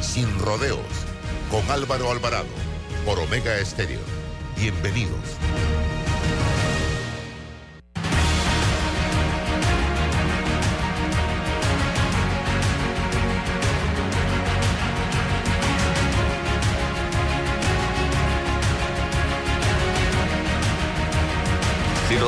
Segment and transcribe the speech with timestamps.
[0.00, 0.78] sin rodeos
[1.50, 2.46] con Álvaro Alvarado
[3.04, 4.00] por Omega Estéreo.
[4.56, 5.20] Bienvenidos.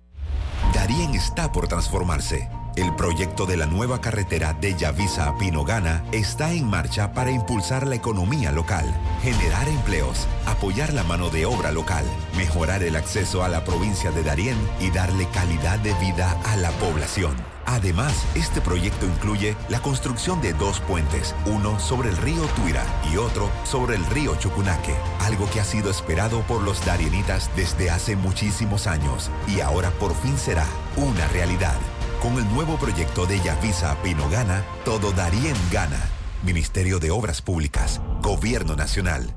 [0.74, 2.48] Darien está por transformarse.
[2.76, 7.88] El proyecto de la nueva carretera de Yavisa a Pinogana está en marcha para impulsar
[7.88, 8.86] la economía local,
[9.20, 12.04] generar empleos, apoyar la mano de obra local,
[12.36, 16.70] mejorar el acceso a la provincia de Darién y darle calidad de vida a la
[16.72, 17.57] población.
[17.68, 23.18] Además, este proyecto incluye la construcción de dos puentes, uno sobre el río Tuira y
[23.18, 28.16] otro sobre el río Chucunaque, algo que ha sido esperado por los darienitas desde hace
[28.16, 30.64] muchísimos años y ahora por fin será
[30.96, 31.76] una realidad.
[32.22, 36.00] Con el nuevo proyecto de Yavisa Pino Gana, todo Darien gana.
[36.42, 39.34] Ministerio de Obras Públicas, Gobierno Nacional.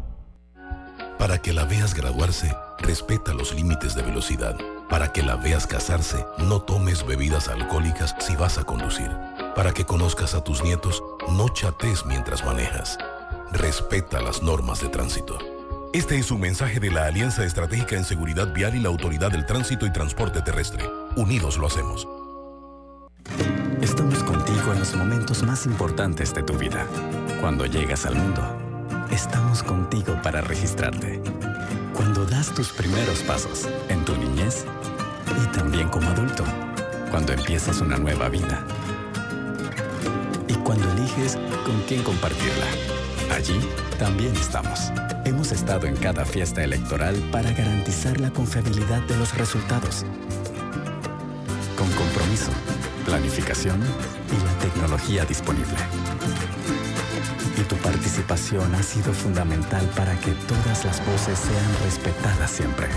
[1.20, 4.56] Para que la veas graduarse, respeta los límites de velocidad.
[4.90, 9.09] Para que la veas casarse, no tomes bebidas alcohólicas si vas a conducir.
[9.56, 12.97] Para que conozcas a tus nietos, no chates mientras manejas.
[13.52, 15.38] Respeta las normas de tránsito.
[15.94, 19.46] Este es un mensaje de la Alianza Estratégica en Seguridad Vial y la Autoridad del
[19.46, 20.90] Tránsito y Transporte Terrestre.
[21.18, 22.08] Unidos lo hacemos.
[23.81, 26.86] Estamos contigo en los momentos más importantes de tu vida.
[27.41, 28.41] Cuando llegas al mundo,
[29.09, 31.22] estamos contigo para registrarte.
[32.01, 34.66] Cuando das tus primeros pasos en tu niñez
[35.39, 36.44] y también como adulto.
[37.12, 38.66] Cuando empiezas una nueva vida.
[40.47, 42.66] Y cuando eliges con quién compartirla.
[43.35, 43.59] Allí
[44.00, 44.91] también estamos.
[45.25, 50.03] Hemos estado en cada fiesta electoral para garantizar la confiabilidad de los resultados.
[51.78, 52.50] Con compromiso
[53.06, 55.78] planificación y la tecnología disponible.
[57.69, 62.88] Tu participación ha sido fundamental para que todas las voces sean respetadas siempre.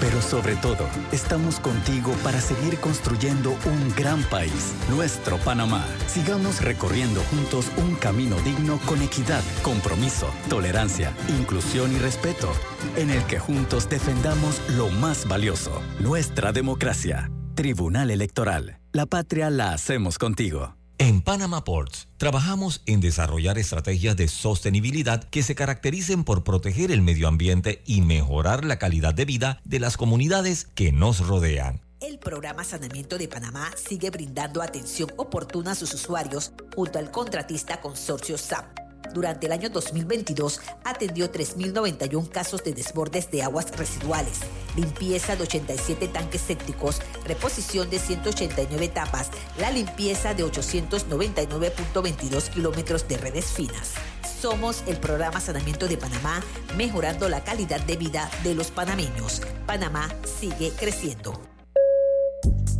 [0.00, 5.84] Pero sobre todo, estamos contigo para seguir construyendo un gran país, nuestro Panamá.
[6.06, 12.52] Sigamos recorriendo juntos un camino digno con equidad, compromiso, tolerancia, inclusión y respeto,
[12.96, 17.30] en el que juntos defendamos lo más valioso, nuestra democracia.
[17.56, 18.78] Tribunal Electoral.
[18.92, 20.75] La patria la hacemos contigo.
[20.98, 27.02] En Panama Ports trabajamos en desarrollar estrategias de sostenibilidad que se caractericen por proteger el
[27.02, 31.82] medio ambiente y mejorar la calidad de vida de las comunidades que nos rodean.
[32.00, 37.82] El programa Sanamiento de Panamá sigue brindando atención oportuna a sus usuarios junto al contratista
[37.82, 38.85] consorcio SAP
[39.16, 44.40] durante el año 2022 atendió 3.091 casos de desbordes de aguas residuales,
[44.76, 53.16] limpieza de 87 tanques sépticos, reposición de 189 tapas, la limpieza de 899.22 kilómetros de
[53.16, 53.94] redes finas.
[54.38, 56.42] Somos el programa Sanamiento de Panamá,
[56.76, 59.40] mejorando la calidad de vida de los panameños.
[59.66, 61.55] Panamá sigue creciendo.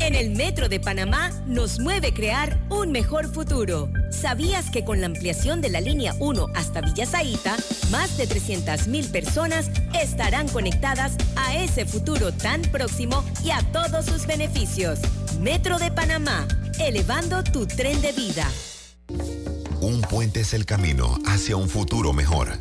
[0.06, 3.90] En el Metro de Panamá nos mueve crear un mejor futuro.
[4.12, 7.56] ¿Sabías que con la ampliación de la línea 1 hasta Villa Zaita,
[7.90, 9.68] más de 300.000 personas
[10.00, 15.00] estarán conectadas a ese futuro tan próximo y a todos sus beneficios?
[15.40, 16.46] Metro de Panamá,
[16.78, 18.48] elevando tu tren de vida.
[19.80, 22.56] Un puente es el camino hacia un futuro mejor.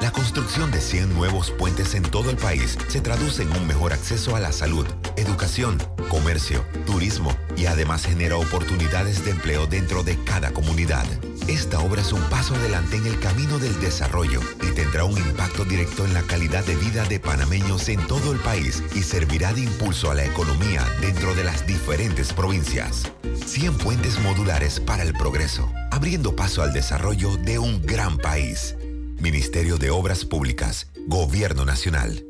[0.00, 3.92] La construcción de 100 nuevos puentes en todo el país se traduce en un mejor
[3.92, 4.86] acceso a la salud,
[5.16, 5.76] educación,
[6.08, 11.04] comercio, turismo y además genera oportunidades de empleo dentro de cada comunidad.
[11.48, 15.64] Esta obra es un paso adelante en el camino del desarrollo y tendrá un impacto
[15.64, 19.62] directo en la calidad de vida de panameños en todo el país y servirá de
[19.62, 23.10] impulso a la economía dentro de las diferentes provincias.
[23.46, 28.76] 100 puentes modulares para el progreso, abriendo paso al desarrollo de un gran país.
[29.20, 32.24] Ministerio de Obras Públicas, Gobierno Nacional.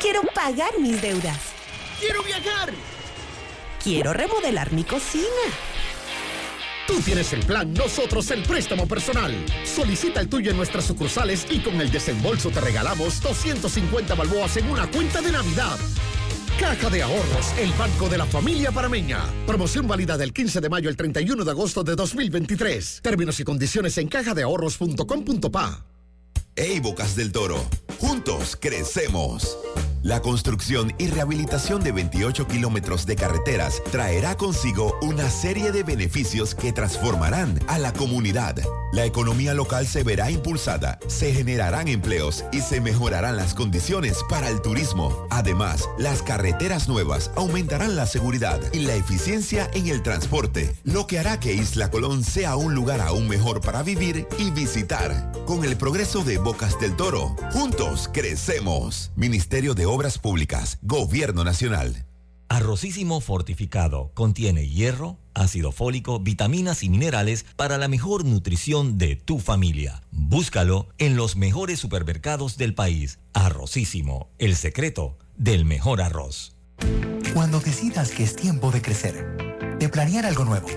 [0.00, 1.38] Quiero pagar mis deudas.
[2.00, 2.72] Quiero viajar.
[3.82, 5.24] Quiero remodelar mi cocina.
[6.88, 9.32] Tú tienes el plan, nosotros el préstamo personal.
[9.64, 14.68] Solicita el tuyo en nuestras sucursales y con el desembolso te regalamos 250 balboas en
[14.68, 15.78] una cuenta de Navidad.
[16.58, 19.20] Caja de Ahorros, el banco de la familia parameña.
[19.46, 23.00] Promoción válida del 15 de mayo al 31 de agosto de 2023.
[23.02, 25.86] Términos y condiciones en cajadeahorros.com.pa.
[26.56, 27.64] ¡Ey, Bocas del Toro!
[28.00, 29.56] Juntos crecemos.
[30.02, 36.54] La construcción y rehabilitación de 28 kilómetros de carreteras traerá consigo una serie de beneficios
[36.54, 38.54] que transformarán a la comunidad.
[38.92, 44.48] La economía local se verá impulsada, se generarán empleos y se mejorarán las condiciones para
[44.48, 45.26] el turismo.
[45.30, 51.18] Además, las carreteras nuevas aumentarán la seguridad y la eficiencia en el transporte, lo que
[51.18, 55.32] hará que Isla Colón sea un lugar aún mejor para vivir y visitar.
[55.44, 59.10] Con el progreso de Bocas del Toro, juntos crecemos.
[59.16, 62.04] Ministerio de Obras Públicas, Gobierno Nacional.
[62.50, 69.38] Arrocísimo fortificado contiene hierro, ácido fólico, vitaminas y minerales para la mejor nutrición de tu
[69.38, 70.02] familia.
[70.10, 73.18] Búscalo en los mejores supermercados del país.
[73.32, 76.54] Arrocísimo, el secreto del mejor arroz.
[77.32, 80.68] Cuando decidas que es tiempo de crecer, de planear algo nuevo,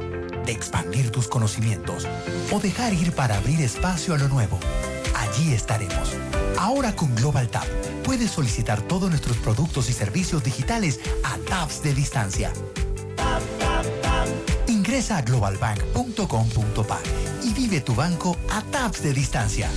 [0.45, 2.07] de expandir tus conocimientos
[2.49, 4.57] o dejar ir para abrir espacio a lo nuevo,
[5.31, 6.16] allí estaremos.
[6.57, 7.66] Ahora con Global Tap
[8.04, 12.51] puedes solicitar todos nuestros productos y servicios digitales a taps de distancia.
[14.68, 17.00] Ingresa a globalbank.com.pa
[17.44, 19.69] y vive tu banco a taps de distancia.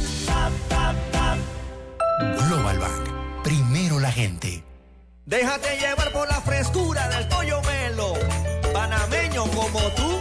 [2.19, 3.43] Global Bank.
[3.43, 4.65] Primero la gente.
[5.27, 8.15] Déjate llevar por la frescura del pollo melo.
[8.73, 10.19] Panameño como tú.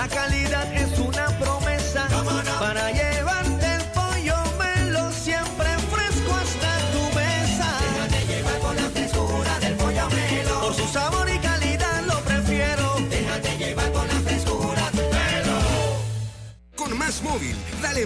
[0.00, 0.39] La calidad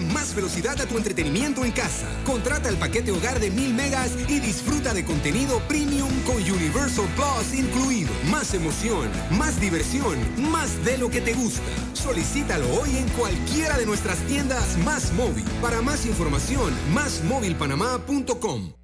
[0.01, 2.07] más velocidad a tu entretenimiento en casa.
[2.25, 7.55] Contrata el paquete hogar de 1000 megas y disfruta de contenido premium con Universal Plus
[7.59, 8.13] incluido.
[8.31, 10.19] Más emoción, más diversión,
[10.51, 11.63] más de lo que te gusta.
[11.93, 15.45] Solicítalo hoy en cualquiera de nuestras tiendas Más Móvil.
[15.61, 18.84] Para más información, másmóvilpanamá.com.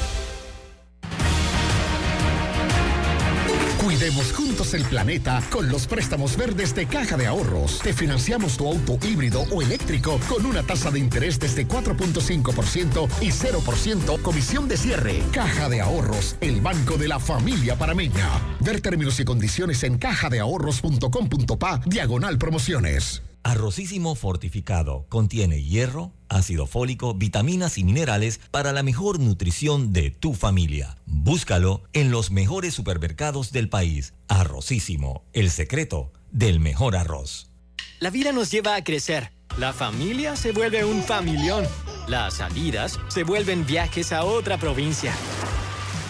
[3.83, 7.79] Cuidemos juntos el planeta con los préstamos verdes de Caja de Ahorros.
[7.79, 13.31] Te financiamos tu auto híbrido o eléctrico con una tasa de interés desde 4.5% y
[13.31, 15.23] 0% comisión de cierre.
[15.31, 18.29] Caja de Ahorros, el banco de la familia parameña.
[18.59, 23.23] Ver términos y condiciones en cajadeahorros.com.pa diagonal promociones.
[23.43, 30.33] Arrocísimo fortificado contiene hierro, ácido fólico, vitaminas y minerales para la mejor nutrición de tu
[30.33, 30.97] familia.
[31.05, 34.13] Búscalo en los mejores supermercados del país.
[34.27, 37.49] Arrocísimo, el secreto del mejor arroz.
[37.99, 39.31] La vida nos lleva a crecer.
[39.57, 41.65] La familia se vuelve un familión.
[42.07, 45.13] Las salidas se vuelven viajes a otra provincia.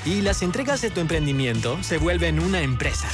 [0.05, 3.07] Y las entregas de tu emprendimiento se vuelven una empresa.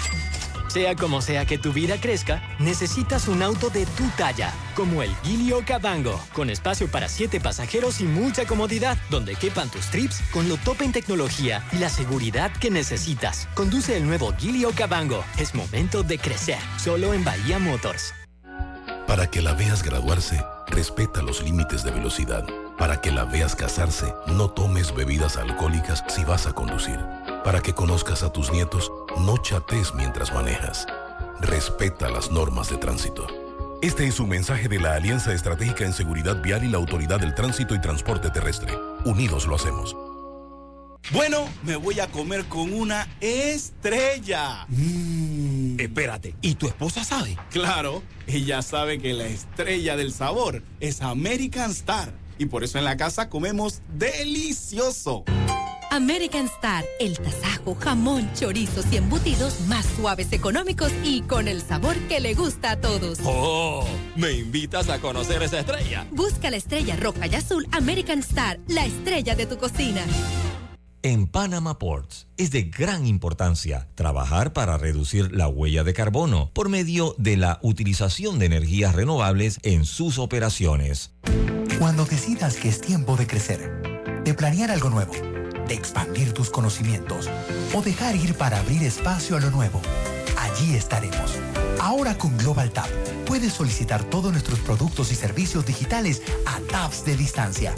[0.67, 5.15] Sea como sea que tu vida crezca, necesitas un auto de tu talla, como el
[5.23, 10.49] Gilio Cabango, con espacio para siete pasajeros y mucha comodidad, donde quepan tus trips con
[10.49, 13.47] lo top en tecnología y la seguridad que necesitas.
[13.53, 15.23] Conduce el nuevo Gilio Cabango.
[15.37, 18.13] Es momento de crecer, solo en Bahía Motors.
[19.07, 22.45] Para que la veas graduarse, respeta los límites de velocidad.
[22.77, 26.99] Para que la veas casarse, no tomes bebidas alcohólicas si vas a conducir.
[27.47, 30.85] Para que conozcas a tus nietos, no chates mientras manejas.
[31.39, 33.25] Respeta las normas de tránsito.
[33.81, 37.33] Este es un mensaje de la Alianza Estratégica en Seguridad Vial y la Autoridad del
[37.33, 38.77] Tránsito y Transporte Terrestre.
[39.05, 39.95] Unidos lo hacemos.
[41.13, 44.65] Bueno, me voy a comer con una estrella.
[44.67, 45.79] Mm.
[45.79, 47.37] Espérate, ¿y tu esposa sabe?
[47.51, 52.11] Claro, ella sabe que la estrella del sabor es American Star.
[52.37, 55.23] Y por eso en la casa comemos delicioso.
[55.91, 61.95] American Star, el tasajo, jamón, chorizos y embutidos más suaves, económicos y con el sabor
[62.07, 63.19] que le gusta a todos.
[63.23, 63.85] ¡Oh!
[64.15, 66.05] ¿Me invitas a conocer esa estrella?
[66.11, 70.01] Busca la estrella roja y azul American Star, la estrella de tu cocina.
[71.03, 76.69] En Panama Ports es de gran importancia trabajar para reducir la huella de carbono por
[76.69, 81.11] medio de la utilización de energías renovables en sus operaciones.
[81.79, 85.13] Cuando decidas que es tiempo de crecer, de planear algo nuevo,
[85.67, 87.29] de expandir tus conocimientos
[87.73, 89.81] o dejar ir para abrir espacio a lo nuevo,
[90.37, 91.35] allí estaremos.
[91.79, 92.89] Ahora con Global Tap
[93.25, 97.75] puedes solicitar todos nuestros productos y servicios digitales a tabs de distancia.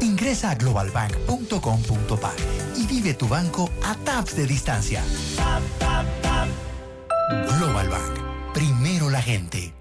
[0.00, 2.32] Ingresa a globalbank.com.pa
[2.76, 5.02] y vive tu banco a taps de distancia.
[7.58, 8.52] Global Bank.
[8.54, 9.77] Primero la gente.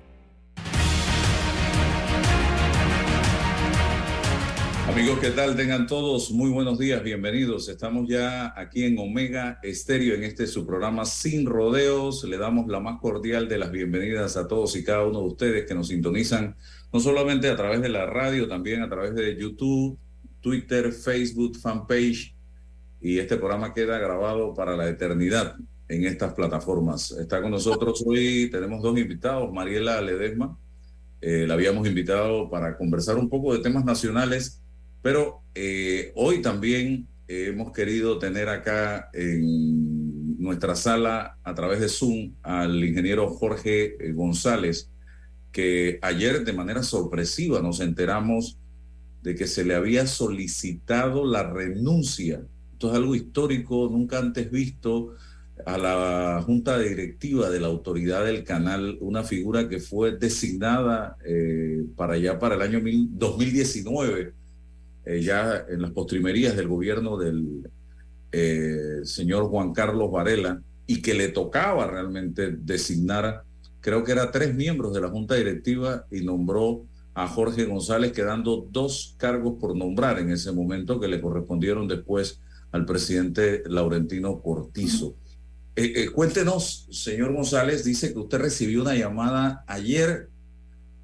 [4.87, 5.57] Amigos, ¿qué tal?
[5.57, 7.67] Tengan todos muy buenos días, bienvenidos.
[7.67, 12.23] Estamos ya aquí en Omega Estéreo, en este su programa Sin Rodeos.
[12.23, 15.65] Le damos la más cordial de las bienvenidas a todos y cada uno de ustedes
[15.65, 16.55] que nos sintonizan,
[16.93, 19.99] no solamente a través de la radio, también a través de YouTube,
[20.39, 22.33] Twitter, Facebook, fanpage.
[23.01, 25.57] Y este programa queda grabado para la eternidad
[25.89, 27.11] en estas plataformas.
[27.11, 30.57] Está con nosotros hoy, tenemos dos invitados, Mariela Ledesma.
[31.19, 34.63] Eh, la habíamos invitado para conversar un poco de temas nacionales
[35.01, 42.33] pero eh, hoy también hemos querido tener acá en nuestra sala a través de Zoom
[42.43, 44.89] al ingeniero Jorge eh, González,
[45.51, 48.57] que ayer de manera sorpresiva nos enteramos
[49.21, 52.41] de que se le había solicitado la renuncia.
[52.73, 55.15] Esto es algo histórico, nunca antes visto
[55.65, 61.83] a la junta directiva de la autoridad del canal, una figura que fue designada eh,
[61.95, 64.36] para allá para el año 2019
[65.07, 67.69] eh, ya en las postrimerías del gobierno del
[68.33, 73.43] eh, señor Juan Carlos Varela y que le tocaba realmente designar,
[73.79, 76.83] creo que era tres miembros de la Junta Directiva y nombró
[77.13, 82.41] a Jorge González, quedando dos cargos por nombrar en ese momento que le correspondieron después
[82.73, 85.15] al presidente Laurentino Cortizo.
[85.77, 90.27] Eh, cuéntenos, señor González, dice que usted recibió una llamada ayer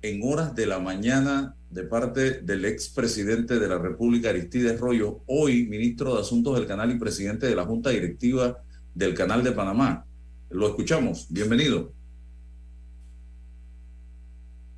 [0.01, 5.65] en horas de la mañana de parte del expresidente de la República, Aristides Rollo, hoy
[5.65, 8.61] ministro de Asuntos del Canal y presidente de la Junta Directiva
[8.93, 10.05] del Canal de Panamá.
[10.51, 11.25] Lo escuchamos.
[11.31, 11.91] Bienvenido.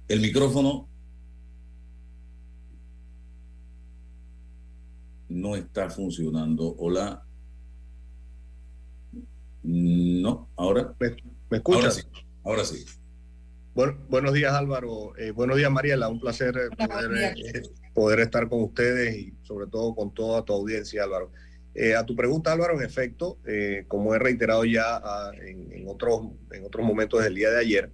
[0.07, 0.87] El micrófono
[5.27, 6.75] no está funcionando.
[6.77, 7.25] Hola.
[9.63, 10.95] No, ahora.
[10.99, 11.83] ¿Me, escuchas?
[11.83, 12.01] Ahora sí.
[12.45, 12.85] Ahora sí.
[13.75, 17.61] Bueno, buenos días Álvaro, eh, buenos días Mariela, un placer eh, eh,
[17.93, 21.29] poder, estar con ustedes y sobre todo con toda tu audiencia Álvaro.
[21.97, 23.37] a tu pregunta Álvaro, en efecto,
[23.89, 26.21] como he reiterado ya ah, en, otros,
[26.53, 27.91] en otros momentos del día de ayer,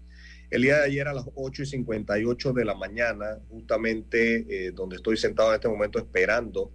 [0.51, 5.17] el día de ayer a las 8 y 58 de la mañana, justamente donde estoy
[5.17, 6.71] sentado en este momento esperando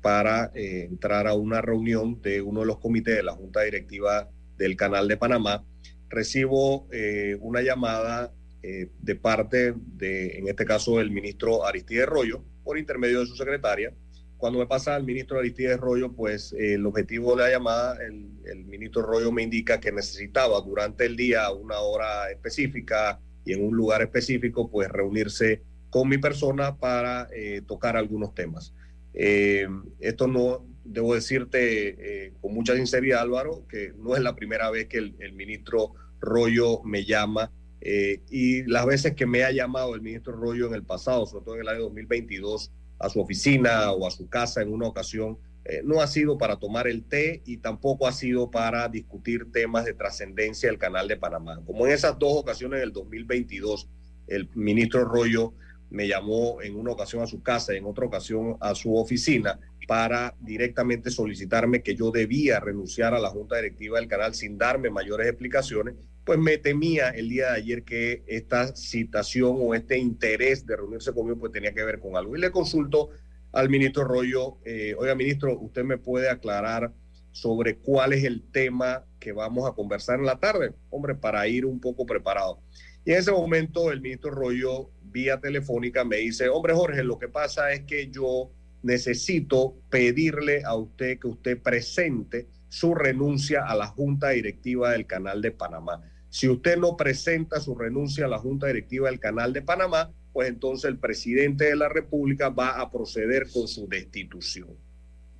[0.00, 4.74] para entrar a una reunión de uno de los comités de la Junta Directiva del
[4.74, 5.64] Canal de Panamá,
[6.10, 12.44] recibo eh, una llamada eh, de parte de, en este caso, el ministro Aristides Rollo,
[12.62, 13.94] por intermedio de su secretaria.
[14.36, 18.28] Cuando me pasa al ministro Aristides Rollo, pues el objetivo de la llamada, el,
[18.64, 23.76] ministro Rollo me indica que necesitaba durante el día una hora específica y en un
[23.76, 28.74] lugar específico, pues reunirse con mi persona para eh, tocar algunos temas.
[29.12, 34.88] esto no, debo decirte eh, con mucha sinceridad, Álvaro, que no es la primera vez
[34.88, 40.02] que el, ministro Rollo me llama eh, y las veces que me ha llamado el
[40.02, 44.06] ministro Rollo en el pasado, sobre todo en el año 2022, a su oficina o
[44.06, 47.58] a su casa en una ocasión, eh, no ha sido para tomar el té y
[47.58, 51.60] tampoco ha sido para discutir temas de trascendencia del canal de Panamá.
[51.64, 53.88] Como en esas dos ocasiones del 2022,
[54.26, 55.54] el ministro Rollo
[55.90, 60.34] me llamó en una ocasión a su casa, en otra ocasión a su oficina, para
[60.40, 65.26] directamente solicitarme que yo debía renunciar a la junta directiva del canal sin darme mayores
[65.26, 65.94] explicaciones,
[66.24, 71.12] pues me temía el día de ayer que esta citación o este interés de reunirse
[71.12, 72.36] conmigo pues tenía que ver con algo.
[72.36, 73.10] Y le consulto
[73.52, 76.92] al ministro Rollo, eh, oiga ministro, usted me puede aclarar
[77.32, 81.64] sobre cuál es el tema que vamos a conversar en la tarde, hombre, para ir
[81.66, 82.60] un poco preparado.
[83.04, 87.28] Y en ese momento el ministro Rollo, vía telefónica, me dice, hombre Jorge, lo que
[87.28, 88.50] pasa es que yo
[88.82, 95.42] necesito pedirle a usted que usted presente su renuncia a la Junta Directiva del Canal
[95.42, 96.02] de Panamá.
[96.28, 100.48] Si usted no presenta su renuncia a la Junta Directiva del Canal de Panamá, pues
[100.48, 104.68] entonces el presidente de la República va a proceder con su destitución.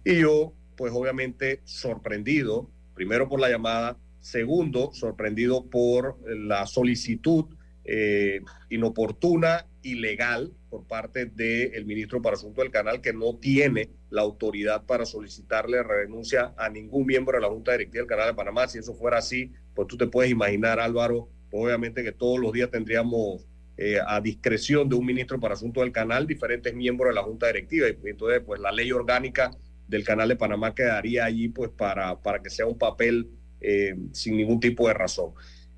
[0.04, 7.46] Y yo, pues obviamente sorprendido, primero por la llamada, segundo, sorprendido por la solicitud
[7.92, 14.22] eh, inoportuna, ilegal por parte del ministro para Asuntos del Canal, que no tiene la
[14.22, 18.68] autoridad para solicitarle renuncia a ningún miembro de la Junta Directiva del Canal de Panamá.
[18.68, 22.70] Si eso fuera así, pues tú te puedes imaginar, Álvaro, obviamente que todos los días
[22.70, 23.44] tendríamos
[23.76, 27.48] eh, a discreción de un ministro para Asuntos del Canal diferentes miembros de la Junta
[27.48, 27.88] Directiva.
[27.88, 29.50] Y entonces, pues la ley orgánica
[29.88, 33.30] del Canal de Panamá quedaría allí, pues para, para que sea un papel
[33.60, 35.32] eh, sin ningún tipo de razón.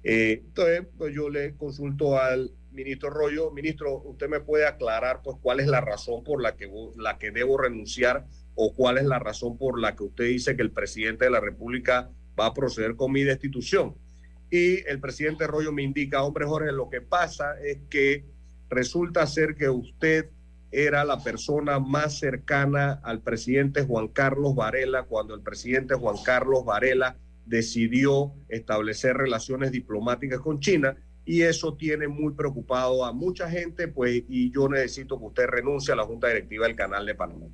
[0.04, 5.37] Eh, entonces, pues yo le consulto al ministro Rollo, ministro, usted me puede aclarar pues
[5.40, 9.18] cuál es la razón por la que, la que debo renunciar o cuál es la
[9.18, 12.97] razón por la que usted dice que el presidente de la República va a proceder
[12.97, 13.94] con mi destitución.
[14.50, 18.25] Y el presidente Rollo me indica, hombre Jorge, lo que pasa es que
[18.68, 20.30] resulta ser que usted
[20.71, 26.64] era la persona más cercana al presidente Juan Carlos Varela cuando el presidente Juan Carlos
[26.64, 33.88] Varela decidió establecer relaciones diplomáticas con China y eso tiene muy preocupado a mucha gente,
[33.88, 37.46] pues, y yo necesito que usted renuncie a la Junta Directiva del Canal de Panamá.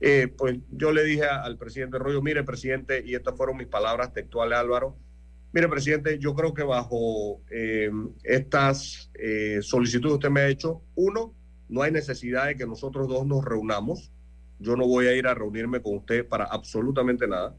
[0.00, 4.12] Eh, pues yo le dije al presidente Rollo, mire, presidente, y estas fueron mis palabras
[4.12, 4.96] textuales, Álvaro,
[5.52, 7.90] mire, presidente, yo creo que bajo eh,
[8.24, 11.36] estas eh, solicitudes que usted me ha hecho, uno,
[11.68, 14.10] no hay necesidad de que nosotros dos nos reunamos,
[14.58, 17.54] yo no voy a ir a reunirme con usted para absolutamente nada,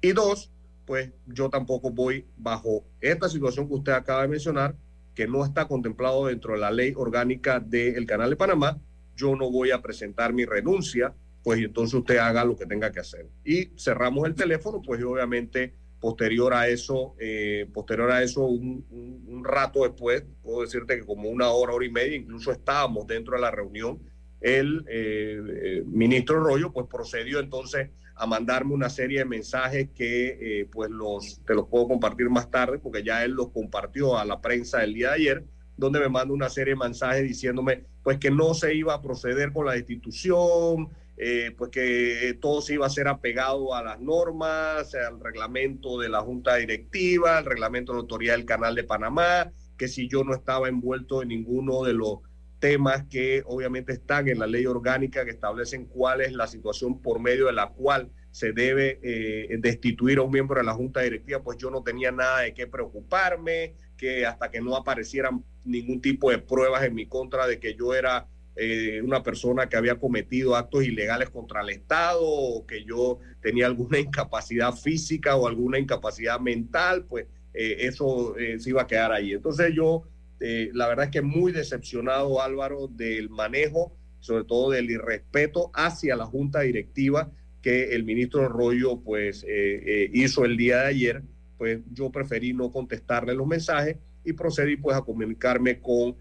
[0.00, 0.50] y dos,
[0.86, 4.76] pues yo tampoco voy bajo esta situación que usted acaba de mencionar,
[5.14, 8.80] que no está contemplado dentro de la ley orgánica del Canal de Panamá,
[9.16, 13.00] yo no voy a presentar mi renuncia, pues entonces usted haga lo que tenga que
[13.00, 13.28] hacer.
[13.44, 19.82] Y cerramos el teléfono, pues obviamente posterior a eso, eh, posterior a eso, un, rato
[19.82, 23.50] después, puedo decirte que como una hora, hora y media, incluso estábamos dentro de la
[23.50, 24.00] reunión,
[24.42, 30.60] el eh, eh, ministro Rollo pues procedió entonces a mandarme una serie de mensajes que
[30.60, 34.24] eh, pues los, te los puedo compartir más tarde porque ya él los compartió a
[34.24, 35.44] la prensa el día de ayer,
[35.76, 39.52] donde me manda una serie de mensajes diciéndome pues que no se iba a proceder
[39.52, 44.94] con la destitución, eh, pues que todo se iba a ser apegado a las normas,
[44.94, 49.52] al reglamento de la Junta Directiva, al reglamento de la Autoridad del Canal de Panamá,
[49.78, 52.18] que si yo no estaba envuelto en ninguno de los
[52.62, 57.18] temas que obviamente están en la ley orgánica que establecen cuál es la situación por
[57.18, 61.42] medio de la cual se debe eh, destituir a un miembro de la Junta Directiva,
[61.42, 66.30] pues yo no tenía nada de qué preocuparme, que hasta que no aparecieran ningún tipo
[66.30, 70.54] de pruebas en mi contra de que yo era eh, una persona que había cometido
[70.54, 76.38] actos ilegales contra el Estado o que yo tenía alguna incapacidad física o alguna incapacidad
[76.38, 79.32] mental, pues eh, eso se iba a quedar ahí.
[79.32, 80.04] Entonces yo
[80.44, 86.16] eh, la verdad es que muy decepcionado Álvaro del manejo, sobre todo del irrespeto hacia
[86.16, 91.22] la junta directiva que el ministro Arroyo pues eh, eh, hizo el día de ayer,
[91.58, 96.16] pues yo preferí no contestarle los mensajes y procedí pues a comunicarme con,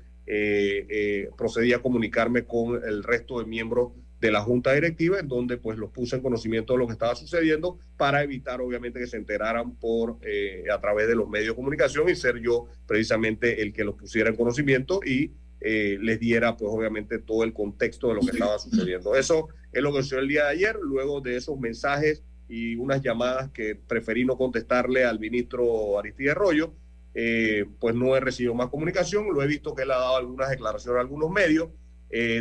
[1.35, 5.79] procedí a comunicarme con el resto de miembros de la junta directiva, en donde pues
[5.79, 9.75] los puse en conocimiento de lo que estaba sucediendo para evitar obviamente que se enteraran
[9.77, 13.83] por eh, a través de los medios de comunicación y ser yo precisamente el que
[13.83, 18.21] los pusiera en conocimiento y eh, les diera pues obviamente todo el contexto de lo
[18.21, 19.15] que estaba sucediendo.
[19.15, 23.01] Eso es lo que sucedió el día de ayer, luego de esos mensajes y unas
[23.01, 26.75] llamadas que preferí no contestarle al ministro Aristide Arroyo,
[27.15, 30.51] eh, pues no he recibido más comunicación, lo he visto que él ha dado algunas
[30.51, 31.69] declaraciones a algunos medios,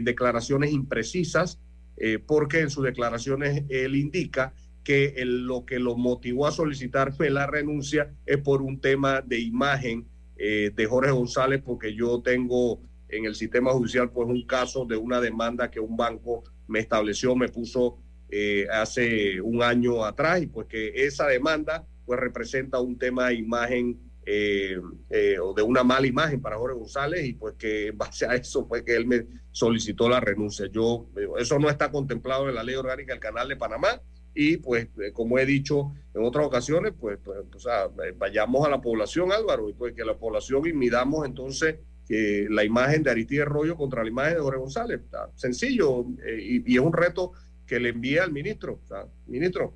[0.03, 1.61] declaraciones imprecisas,
[1.97, 7.47] eh, porque en sus declaraciones él indica que lo que lo motivó a solicitar la
[7.47, 13.27] renuncia es por un tema de imagen eh, de Jorge González, porque yo tengo en
[13.27, 17.49] el sistema judicial pues un caso de una demanda que un banco me estableció, me
[17.49, 17.99] puso
[18.31, 23.35] eh, hace un año atrás y pues que esa demanda pues representa un tema de
[23.35, 24.79] imagen eh,
[25.09, 28.35] eh, o de una mala imagen para Jorge González y pues que en base a
[28.35, 30.67] eso fue que él me solicitó la renuncia.
[30.67, 34.01] Yo, eso no está contemplado en la ley orgánica del Canal de Panamá
[34.35, 39.33] y pues como he dicho en otras ocasiones, pues, pues o vayamos a la población
[39.33, 41.77] Álvaro y pues que la población y midamos entonces
[42.09, 45.01] la imagen de Aristide Rollo contra la imagen de Jorge González.
[45.35, 47.33] Sencillo y, y, es un reto
[47.67, 48.81] que le envía al ministro.
[49.29, 49.75] ministro,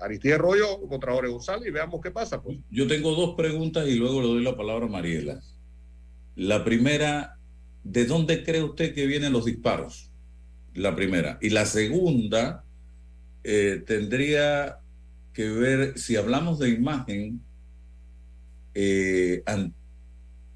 [0.00, 2.42] Aristide Rollo contra Jorge González y veamos qué pasa.
[2.42, 2.58] Pues.
[2.70, 5.40] Yo tengo dos preguntas y luego le doy la palabra a Mariela.
[6.36, 7.38] La primera,
[7.84, 10.10] ¿de dónde cree usted que vienen los disparos?
[10.74, 11.38] La primera.
[11.40, 12.64] Y la segunda,
[13.44, 14.78] eh, tendría
[15.32, 17.40] que ver, si hablamos de imagen,
[18.74, 19.42] eh,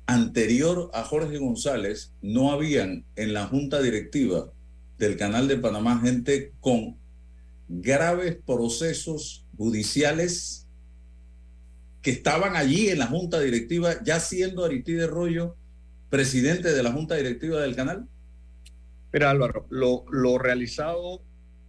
[0.06, 4.52] anterior a Jorge González, no habían en la junta directiva
[4.98, 6.96] del canal de Panamá gente con
[7.68, 10.66] graves procesos judiciales
[12.02, 15.56] que estaban allí en la junta directiva, ya siendo Aristide Rollo
[16.10, 18.06] presidente de la junta directiva del canal?
[19.12, 21.22] Mira Álvaro, lo, realizado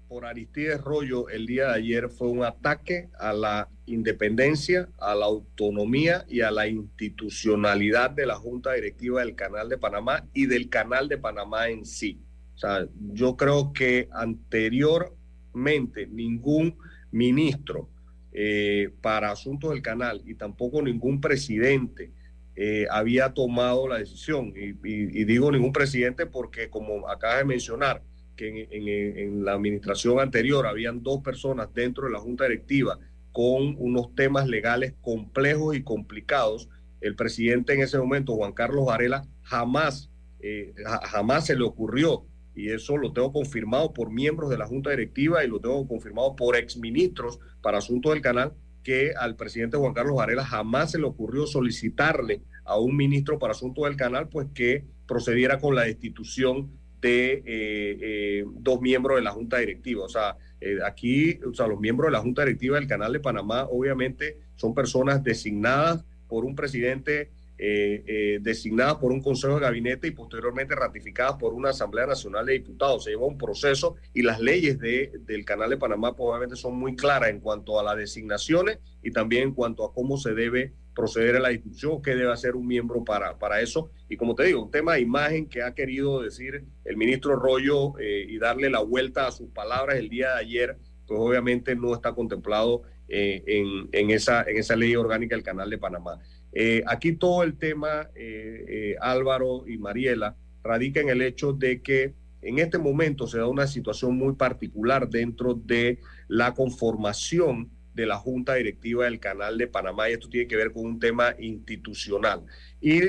[0.07, 5.25] por Aristide Rollo el día de ayer fue un ataque a la independencia, a la
[5.25, 10.69] autonomía y a la institucionalidad de la junta directiva del canal de Panamá y del
[10.69, 12.19] canal de Panamá en sí.
[12.55, 15.15] O sea, yo creo que anterior
[15.55, 16.77] ningún
[17.11, 17.89] ministro
[18.33, 22.11] eh, para asuntos del canal y tampoco ningún presidente
[22.57, 24.53] eh, había tomado la decisión.
[24.55, 28.01] Y, digo ningún presidente porque, como acaba de mencionar,
[28.35, 32.99] que en, la administración anterior habían dos personas dentro de la junta directiva
[33.31, 36.69] con unos temas legales complejos y complicados.
[37.01, 42.69] El presidente en ese momento, Juan Carlos Varela, jamás, eh, jamás se le ocurrió y
[42.69, 46.55] eso lo tengo confirmado por miembros de la Junta Directiva y lo tengo confirmado por
[46.55, 51.47] exministros para asuntos del canal, que al presidente Juan Carlos Varela jamás se le ocurrió
[51.47, 57.33] solicitarle a un ministro para asuntos del canal, pues que procediera con la destitución de
[57.33, 60.05] eh, eh, dos miembros de la Junta Directiva.
[60.05, 63.19] O sea, eh, aquí, o sea, los miembros de la Junta Directiva del Canal de
[63.19, 69.61] Panamá, obviamente, son personas designadas por un presidente eh, eh, designadas por un Consejo de
[69.61, 73.05] Gabinete y posteriormente ratificadas por una Asamblea Nacional de Diputados.
[73.05, 76.97] Se lleva un proceso y las leyes de, del Canal de Panamá probablemente son muy
[76.97, 81.37] claras en cuanto a las designaciones y también en cuanto a cómo se debe proceder
[81.37, 83.89] a la discusión, qué debe hacer un miembro para, para eso.
[84.09, 87.97] Y como te digo, un tema de imagen que ha querido decir el ministro Rollo
[87.99, 91.93] eh, y darle la vuelta a sus palabras el día de ayer, pues obviamente no
[91.93, 96.19] está contemplado en, en, esa, en esa ley orgánica del Canal de Panamá.
[96.57, 101.81] Eh, aquí todo el tema, eh, eh, Álvaro y Mariela, radica en el hecho de
[101.81, 108.05] que en este momento se da una situación muy particular dentro de la conformación de
[108.05, 111.35] la Junta Directiva del Canal de Panamá y esto tiene que ver con un tema
[111.39, 112.45] institucional.
[112.79, 113.01] Y,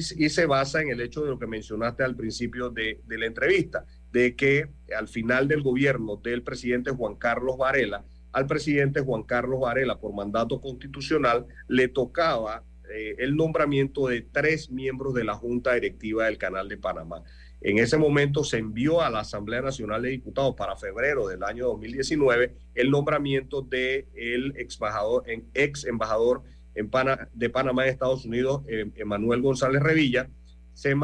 [0.00, 4.36] se basa en el hecho de lo que mencionaste al principio de la entrevista, de
[4.36, 9.98] que al final del gobierno del presidente Juan Carlos Varela, al presidente Juan Carlos Varela
[9.98, 16.24] por mandato constitucional le tocaba eh, el nombramiento de tres miembros de la Junta Directiva
[16.24, 17.22] del Canal de Panamá.
[17.60, 21.66] En ese momento se envió a la Asamblea Nacional de Diputados para febrero del año
[21.66, 26.42] 2019 el nombramiento de el ex embajador, ex embajador
[26.74, 26.90] en
[27.34, 30.30] de Panamá en Estados Unidos, eh, Emanuel González Revilla,
[30.72, 30.94] se,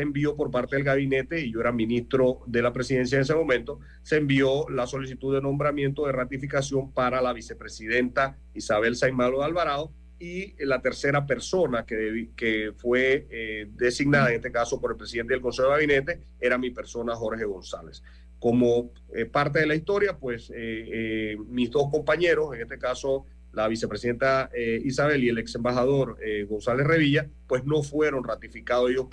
[0.00, 3.80] envió por parte del gabinete, y yo era ministro de la presidencia en ese momento,
[4.02, 9.92] se envió la solicitud de nombramiento de ratificación para la vicepresidenta Isabel Saimalo de Alvarado
[10.18, 15.34] y la tercera persona que, que fue eh, designada, en este caso por el presidente
[15.34, 18.02] del Consejo de Gabinete, era mi persona Jorge González.
[18.38, 23.68] Como eh, parte de la historia, pues eh, mis dos compañeros, en este caso la
[23.68, 28.90] vicepresidenta eh, Isabel y el ex embajador eh, González Revilla, pues no fueron ratificados.
[28.90, 29.06] Ellos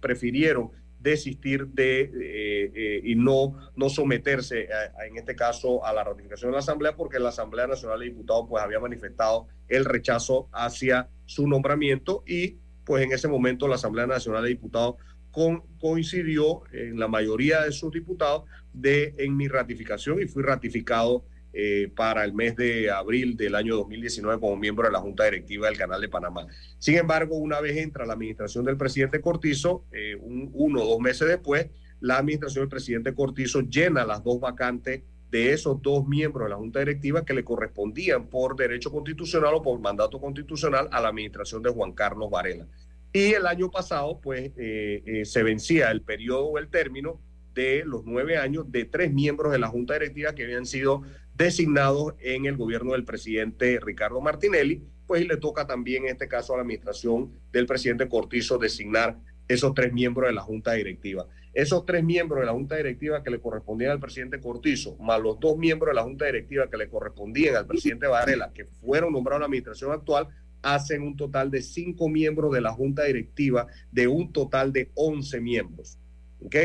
[0.00, 4.68] prefirieron desistir de eh, y no, no someterse,
[5.06, 8.46] en este caso, a la ratificación de la Asamblea, porque la Asamblea Nacional de Diputados
[8.48, 14.06] pues había manifestado el rechazo hacia su nombramiento y pues en ese momento la Asamblea
[14.06, 14.96] Nacional de Diputados
[15.78, 21.24] coincidió en la mayoría de sus diputados de, en mi ratificación y fui ratificado
[21.58, 25.68] eh, para el mes de abril del año 2019 como miembro de la Junta Directiva
[25.68, 26.46] del Canal de Panamá.
[26.78, 31.26] Sin embargo, una vez entra la administración del presidente Cortizo, eh, uno o dos meses
[31.26, 31.68] después,
[32.00, 36.56] la administración del presidente Cortizo llena las dos vacantes de esos dos miembros de la
[36.56, 41.62] Junta Directiva que le correspondían por derecho constitucional o por mandato constitucional a la administración
[41.62, 42.66] de Juan Carlos Varela.
[43.14, 47.18] Y el año pasado, pues, eh, se vencía el periodo o el término
[47.54, 51.02] de los nueve años de tres miembros de la Junta Directiva que habían sido
[51.36, 56.28] designados en el gobierno del presidente Ricardo Martinelli pues y le toca también en este
[56.28, 59.18] caso a la administración del presidente Cortizo designar
[59.48, 61.26] esos tres miembros de la Junta Directiva.
[61.54, 65.38] Esos tres miembros de la Junta Directiva que le correspondían al presidente Cortizo, más los
[65.38, 69.38] dos miembros de la Junta Directiva que le correspondían al presidente Varela, que fueron nombrados
[69.38, 70.28] en la administración actual,
[70.62, 75.40] hacen un total de cinco miembros de la Junta Directiva de un total de 11
[75.40, 75.98] miembros.
[76.44, 76.56] ¿Ok?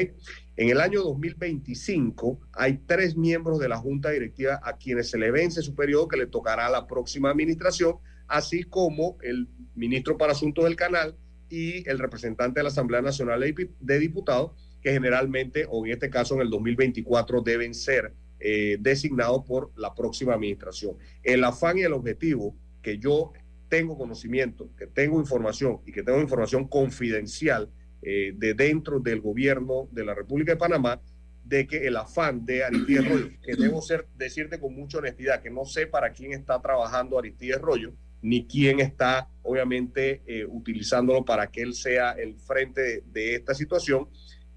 [0.62, 5.32] En el año 2025 hay tres miembros de la Junta Directiva a quienes se le
[5.32, 7.96] vence su periodo que le tocará a la próxima administración,
[8.28, 11.18] así como el ministro para Asuntos del Canal
[11.50, 13.44] y el representante de la Asamblea Nacional
[13.80, 14.52] de Diputados,
[14.84, 19.96] que generalmente, o en este caso en el 2024, deben ser eh, designados por la
[19.96, 20.96] próxima administración.
[21.24, 23.34] El afán y el objetivo que yo
[23.68, 27.72] tengo conocimiento, que tengo información y que tengo información confidencial
[28.02, 31.02] eh, de dentro del gobierno de la República de Panamá,
[31.44, 35.50] de que el afán de Aristides Rollo, que debo ser, decirte con mucha honestidad, que
[35.50, 41.48] no sé para quién está trabajando Aristides Rollo, ni quién está obviamente eh, utilizándolo para
[41.48, 44.08] que él sea el frente de, esta situación.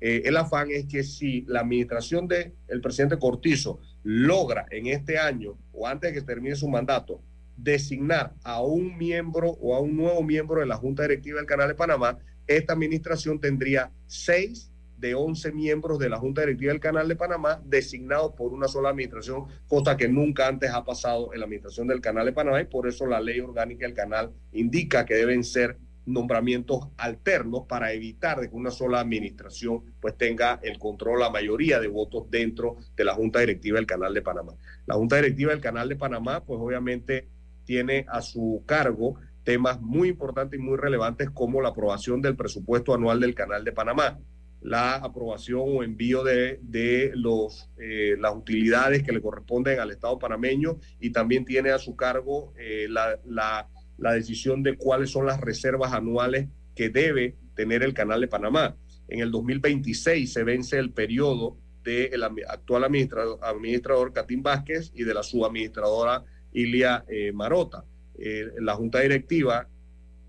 [0.01, 5.19] Eh, el afán es que si la administración del el presidente Cortizo logra en este
[5.19, 7.23] año o antes de que termine su mandato
[7.57, 11.69] designar a un miembro o a un nuevo miembro de la Junta Directiva del Canal
[11.69, 17.09] de Panamá, esta administración tendría seis de once miembros de la Junta Directiva del Canal
[17.09, 21.47] de Panamá designados por una sola administración, cosa que nunca antes ha pasado en la
[21.47, 25.15] administración del Canal de Panamá y por eso la ley orgánica del canal indica que
[25.15, 31.31] deben ser nombramientos alternos para evitar que una sola administración pues tenga el control, la
[31.31, 34.55] mayoría de votos dentro de la Junta Directiva del Canal de Panamá.
[34.87, 37.29] La Junta Directiva del Canal de Panamá pues obviamente
[37.65, 42.95] tiene a su cargo temas muy importantes y muy relevantes como la aprobación del presupuesto
[42.95, 44.19] anual del Canal de Panamá,
[44.61, 50.19] la aprobación o envío de, de los, eh, las utilidades que le corresponden al Estado
[50.19, 55.27] panameño y también tiene a su cargo eh, la, la, la decisión de cuáles son
[55.27, 58.77] las reservas anuales que debe tener el Canal de Panamá.
[59.09, 65.13] En el 2026 se vence el periodo del actual administrador, administrador Catín Vázquez y de
[65.13, 67.85] la subadministradora Ilia eh, Marota.
[68.19, 69.69] Eh, la Junta Directiva,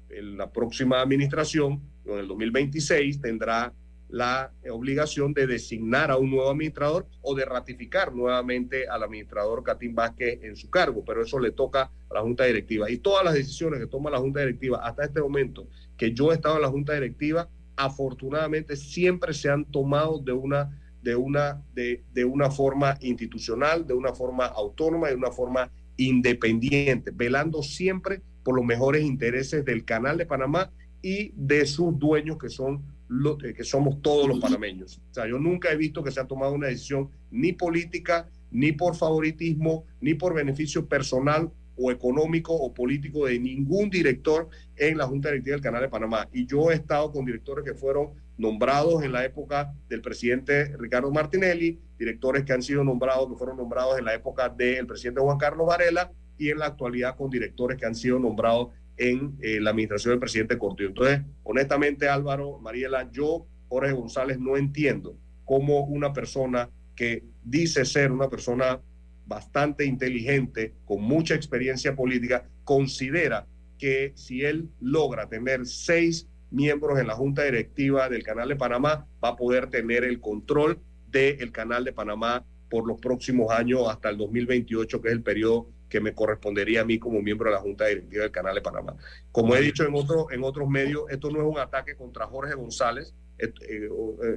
[0.10, 3.74] en la próxima administración, en el 2026, tendrá
[4.10, 9.96] la obligación de designar a un nuevo administrador o de ratificar nuevamente al administrador Catín
[9.96, 12.90] Vázquez en su cargo, pero eso le toca a la Junta Directiva.
[12.90, 15.68] Y todas las decisiones que toma la Junta Directiva hasta este momento,
[15.98, 20.80] que yo he estado en la Junta Directiva, afortunadamente siempre se han tomado de una,
[21.02, 27.12] de una, de, de una forma institucional, de una forma autónoma, de una forma independiente,
[27.12, 32.50] velando siempre por los mejores intereses del Canal de Panamá y de sus dueños que
[32.50, 35.00] son los, que somos todos los panameños.
[35.12, 38.72] O sea, yo nunca he visto que se ha tomado una decisión ni política, ni
[38.72, 45.08] por favoritismo, ni por beneficio personal o económico o político de ningún director en la
[45.08, 46.28] Junta Directiva del Canal de Panamá.
[46.32, 51.12] Y yo he estado con directores que fueron nombrados en la época del presidente Ricardo
[51.12, 55.38] Martinelli, directores que han sido nombrados, que fueron nombrados en la época del presidente Juan
[55.38, 59.72] Carlos Varela y en la actualidad con directores que han sido nombrados en eh, la
[59.72, 60.90] administración del presidente Cortillo.
[60.90, 68.12] Entonces, honestamente, Álvaro, Mariela, yo, Jorge González, no entiendo cómo una persona que dice ser
[68.12, 68.82] una persona
[69.26, 77.08] bastante inteligente, con mucha experiencia política, considera que si él logra tener seis miembros en
[77.08, 81.84] la junta directiva del Canal de Panamá, va a poder tener el control del Canal
[81.84, 86.14] de Panamá por los próximos años hasta el 2028, que es el periodo que me
[86.14, 88.96] correspondería a mí como miembro de la Junta Directiva del Canal de Panamá.
[89.32, 92.56] Como he dicho en, otro, en otros medios, esto no es un ataque contra Jorge
[92.56, 93.52] González, eh,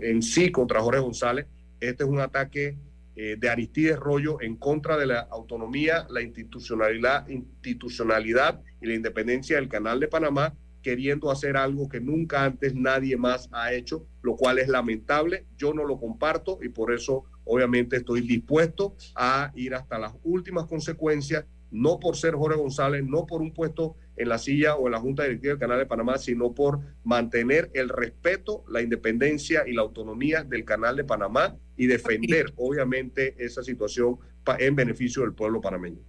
[0.02, 1.46] en sí contra Jorge González,
[1.80, 2.76] este es un ataque
[3.16, 9.56] eh, de Aristides Rollo en contra de la autonomía, la institucionalidad, institucionalidad y la independencia
[9.56, 14.36] del Canal de Panamá, queriendo hacer algo que nunca antes nadie más ha hecho, lo
[14.36, 15.46] cual es lamentable.
[15.56, 20.66] Yo no lo comparto y por eso obviamente estoy dispuesto a ir hasta las últimas
[20.66, 24.92] consecuencias, no por ser Jorge González, no por un puesto en la silla o en
[24.92, 29.72] la Junta Directiva del Canal de Panamá, sino por mantener el respeto, la independencia y
[29.72, 34.18] la autonomía del Canal de Panamá y defender, obviamente, esa situación
[34.58, 36.00] en beneficio del pueblo panameño.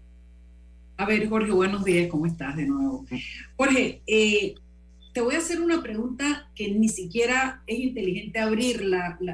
[1.00, 3.06] A ver, Jorge, buenos días, ¿cómo estás de nuevo?
[3.56, 4.54] Jorge, eh,
[5.14, 8.84] te voy a hacer una pregunta que ni siquiera es inteligente abrir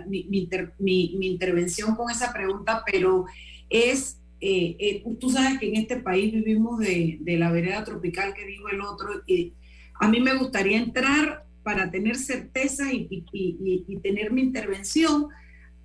[0.08, 3.26] mi, intervención con esa pregunta, pero
[3.68, 8.46] es, eh, eh, tú sabes que en este país vivimos de, la vereda tropical que
[8.46, 9.54] dijo el otro, y
[10.00, 15.30] a mí me gustaría entrar para tener certeza y, y tener mi intervención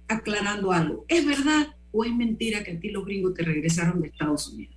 [0.08, 1.06] aclarando algo.
[1.08, 4.76] ¿Es verdad o es mentira que a ti los gringos te regresaron de Estados Unidos?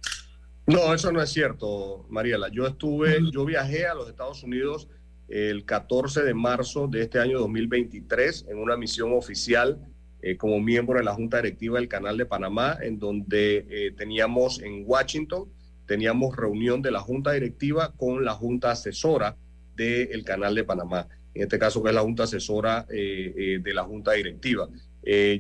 [0.66, 2.48] No, eso no es cierto, Mariela.
[2.50, 4.88] Yo estuve, yo viajé a los Estados Unidos
[5.28, 9.80] el 14 de marzo de este año 2023 en una misión oficial
[10.22, 14.62] eh, como miembro de la Junta Directiva del Canal de Panamá, en donde eh, teníamos
[14.62, 15.52] en Washington,
[15.86, 19.36] teníamos reunión de la Junta Directiva con la Junta Asesora
[19.76, 23.84] del Canal de Panamá, en este caso que es la Junta Asesora eh, de la
[23.84, 24.70] Junta Directiva.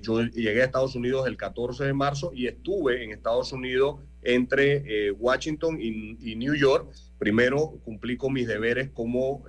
[0.02, 5.12] yo llegué a Estados Unidos el 14 de marzo y estuve en Estados Unidos entre
[5.12, 6.92] Washington y, New York.
[7.18, 9.44] Primero cumplí con mis deberes como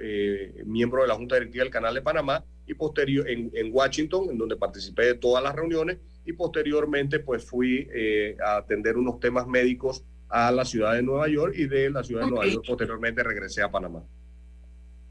[0.65, 4.57] miembro de la Junta Directiva del Canal de Panamá y posterior en, Washington, en donde
[4.57, 10.05] participé de todas las reuniones y posteriormente pues fui eh, a atender unos temas médicos
[10.29, 13.63] a la ciudad de Nueva York y de la ciudad de Nueva York posteriormente regresé
[13.63, 14.03] a Panamá.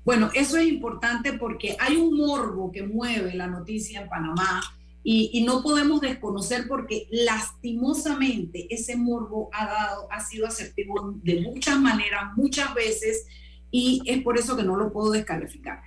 [0.04, 4.62] Bueno, eso es importante porque hay un morbo que mueve la noticia en Panamá
[5.04, 11.42] y, y, no podemos desconocer porque lastimosamente ese morbo ha dado, ha sido asertivo de
[11.42, 13.28] muchas maneras, muchas veces,
[13.70, 15.82] y es por eso que no lo puedo descalificar.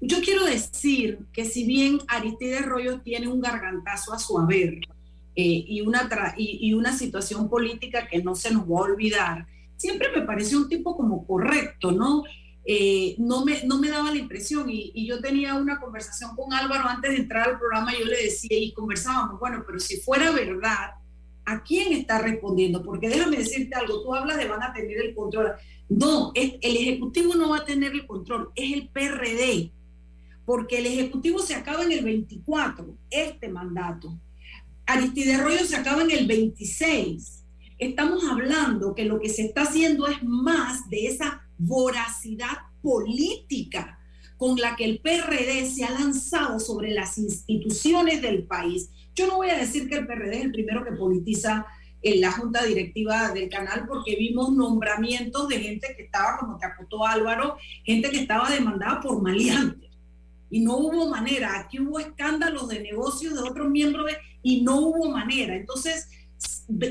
[0.00, 4.80] Yo quiero decir que si bien Aristides Rollo tiene un gargantazo a su haber
[5.36, 10.08] eh, y, una y, una situación política que no se nos va a olvidar, siempre
[10.14, 12.24] me pareció un tipo como correcto, ¿no?
[12.72, 16.88] Eh, no, me, no me daba la impresión y, yo tenía una conversación con Álvaro
[16.88, 20.92] antes de entrar al programa, yo le decía y conversábamos, bueno, pero si fuera verdad,
[21.46, 22.84] ¿a quién está respondiendo?
[22.84, 25.50] Porque déjame decirte algo, tú hablas de van a tener el control.
[25.88, 29.72] No, el Ejecutivo no va a tener el control, es el PRD
[30.44, 34.16] porque el Ejecutivo se acaba en el 24, este mandato.
[34.86, 37.44] Aristides Rollo se acaba en el 26.
[37.78, 43.98] Estamos hablando que lo que se está haciendo es más de esa voracidad política
[44.36, 48.90] con la que el PRD se ha lanzado sobre las instituciones del país.
[49.14, 51.66] Yo no voy a decir que el PRD es el primero que politiza
[52.02, 56.64] en la junta directiva del canal porque vimos nombramientos de gente que estaba, como te
[56.64, 59.90] acotó Álvaro, gente que estaba demandada por maleantes
[60.48, 61.60] y no hubo manera.
[61.60, 64.10] Aquí hubo escándalos de negocios de otros miembros
[64.42, 65.54] y no hubo manera.
[65.54, 66.08] Entonces,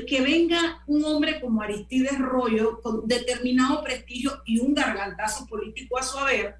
[0.06, 6.02] que venga un hombre como Aristides Rollo con determinado prestigio y un gargantazo político a
[6.02, 6.56] su haber,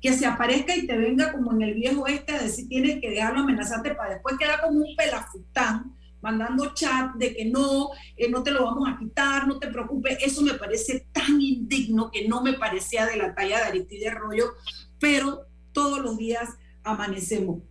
[0.00, 3.10] que se aparezca y te venga como en el viejo este a decir tienes que
[3.10, 8.42] dejarlo amenazarte para después quedar como un pelafután mandando chat de que no, eh, no
[8.42, 12.42] te lo vamos a quitar, no te preocupes, eso me parece tan indigno que no
[12.42, 14.52] me parecía de la talla de Aristides Rollo,
[14.98, 16.50] pero todos los días
[16.82, 17.62] amanecemos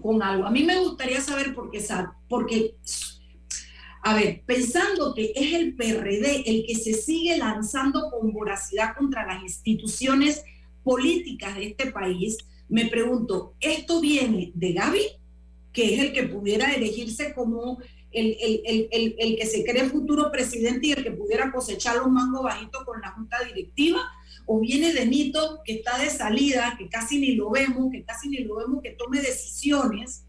[0.00, 0.46] con algo.
[0.46, 1.84] A mí me gustaría saber por qué,
[2.28, 2.76] porque,
[4.02, 9.26] a ver, pensando que es el PRD el que se sigue lanzando con voracidad contra
[9.26, 10.44] las instituciones
[10.82, 15.02] políticas de este país, me pregunto, ¿esto viene de Gaby,
[15.72, 17.78] que es el que pudiera elegirse como
[18.10, 22.84] el, el, que se cree futuro presidente y el que pudiera cosechar los mangos bajitos
[22.84, 24.00] con la junta directiva?
[24.50, 28.30] o viene de Nito que está de salida, que casi ni lo vemos, que casi
[28.30, 30.24] ni lo vemos que tome decisiones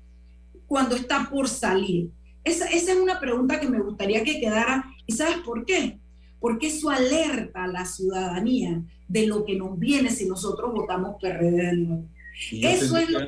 [0.67, 2.09] cuando está por salir.
[2.43, 4.85] Esa, esa es una pregunta que me gustaría que quedara.
[5.05, 5.99] ¿Y sabes por qué?
[6.39, 11.51] Porque eso alerta a la ciudadanía de lo que nos viene si nosotros votamos PRD
[11.51, 12.05] de nuevo.
[12.51, 13.19] Eso es lo...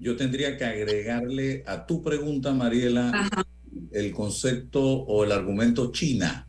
[0.00, 3.28] Yo tendría que agregarle a tu pregunta, Mariela,
[3.90, 6.48] el concepto o el argumento China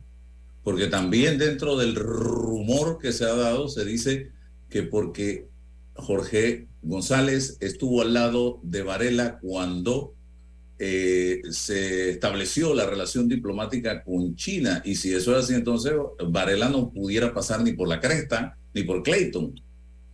[0.62, 4.30] porque también dentro del rumor que se ha dado se dice
[4.68, 5.48] que porque
[5.94, 10.14] Jorge González estuvo al lado de Varela cuando
[10.82, 15.92] eh, se estableció la relación diplomática con China y si eso es así entonces
[16.26, 19.60] Varela no pudiera pasar ni por la cresta ni por Clayton.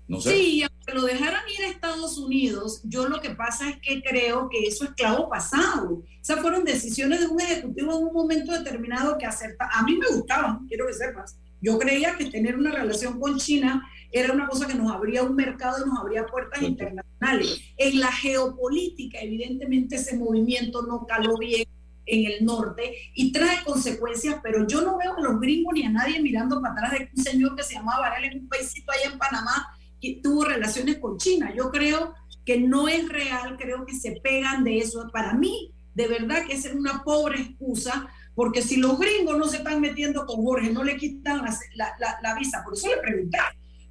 [0.09, 0.31] No sé.
[0.31, 4.48] Sí, aunque lo dejaran ir a Estados Unidos, yo lo que pasa es que creo
[4.48, 6.02] que eso es clavo pasado.
[6.20, 9.68] Esas fueron decisiones de un ejecutivo en un momento determinado que acepta.
[9.72, 11.38] A mí me gustaban, quiero que sepas.
[11.61, 13.88] Yo creía que tener una relación con China
[14.20, 17.61] era una cosa que nos abría un mercado y nos abría puertas internacionales.
[17.76, 21.66] En la geopolítica, evidentemente, ese movimiento no caló bien
[22.07, 25.90] en el norte y trae consecuencias, pero yo no veo a los gringos ni a
[25.90, 29.12] nadie mirando para atrás de un señor que se llamaba Varela en un paísito allá
[29.12, 29.68] en Panamá
[30.00, 31.52] que tuvo relaciones con China.
[31.57, 35.09] Yo creo que no es real, creo que se pegan de eso.
[35.12, 39.59] Para mí, de verdad que es una pobre excusa, porque si los gringos no se
[39.59, 41.42] están metiendo con Jorge, no le quitan
[41.74, 43.38] la, visa, por eso le pregunté,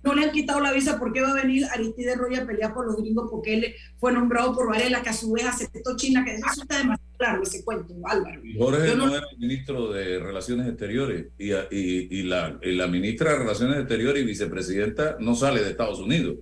[0.05, 2.73] no le han quitado la visa, ¿por qué va a venir Aristide Roya a pelear
[2.73, 3.27] por los gringos?
[3.29, 6.77] Porque él fue nombrado por Varela, que a su vez aceptó China, que eso está
[6.77, 8.41] demasiado claro ese cuento, Álvaro.
[8.57, 13.79] Jorge no, era ministro de Relaciones Exteriores y, y, la, y, la, ministra de Relaciones
[13.79, 16.37] Exteriores y vicepresidenta no sale de Estados Unidos.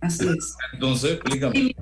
[0.00, 0.56] Así es.
[0.72, 1.74] Entonces, explícame.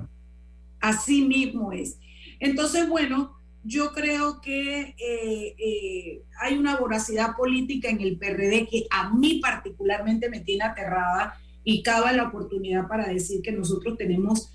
[0.81, 1.97] Así mismo es.
[2.39, 8.85] Entonces, bueno, yo creo que eh, eh, hay una voracidad política en el PRD que
[8.89, 14.51] a mí particularmente me tiene aterrada y cabe la oportunidad para decir que nosotros tenemos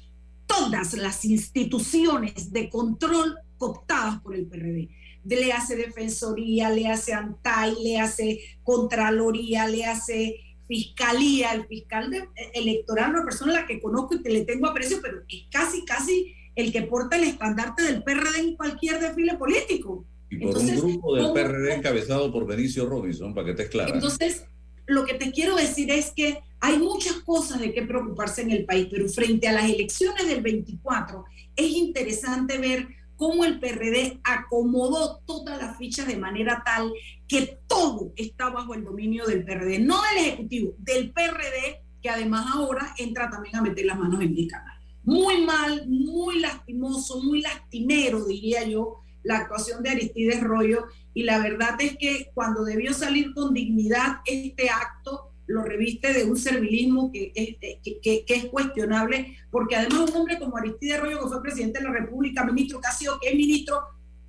[0.46, 4.90] todas las instituciones de control cooptadas por el PRD.
[5.24, 10.36] Le hace Defensoría, le hace ANTAI, le hace Contraloría, le hace
[10.66, 11.52] Fiscalía.
[11.52, 14.98] El fiscal de, electoral, una persona a la que conozco y que le tengo aprecio,
[15.02, 20.04] pero es casi, casi el que porta el estandarte del PRD en cualquier desfile político.
[20.28, 23.94] Y por un grupo del PRD encabezado por Benicio Robinson, para que te claro.
[23.94, 24.44] Entonces,
[24.86, 28.64] lo que te quiero decir es que hay muchas cosas de qué preocuparse en el
[28.64, 35.20] país, pero frente a las elecciones del 24 es interesante ver cómo el PRD acomodó
[35.26, 36.92] todas las fichas de manera tal
[37.28, 42.46] que todo está bajo el dominio del PRD, no del Ejecutivo, del PRD, que además
[42.52, 44.77] ahora entra también a meter las manos en el canal
[45.08, 50.84] muy mal, muy lastimoso, muy lastimero, diría yo, la actuación de Aristides Rollo.
[51.14, 56.24] Y la verdad es que cuando debió salir con dignidad este acto, lo reviste de
[56.24, 57.56] un servilismo que es,
[58.02, 61.92] que, es cuestionable, porque además un hombre como Aristides Rollo, que fue presidente de la
[61.92, 63.80] República, ministro que que es ministro,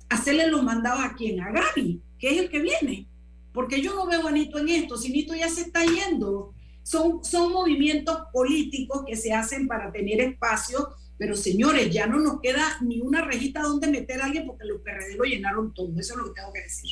[0.08, 3.06] hacerle los mandados a quién, a Gaby, que es el que viene.
[3.52, 7.24] Porque yo no veo a Nito en esto, si Nito ya se está yendo, son,
[7.24, 12.78] son movimientos políticos que se hacen para tener espacio, pero señores, ya no nos queda
[12.80, 15.88] ni una rejita donde meter a alguien porque los PRD lo llenaron todo.
[15.98, 16.90] Eso es lo que tengo que decir.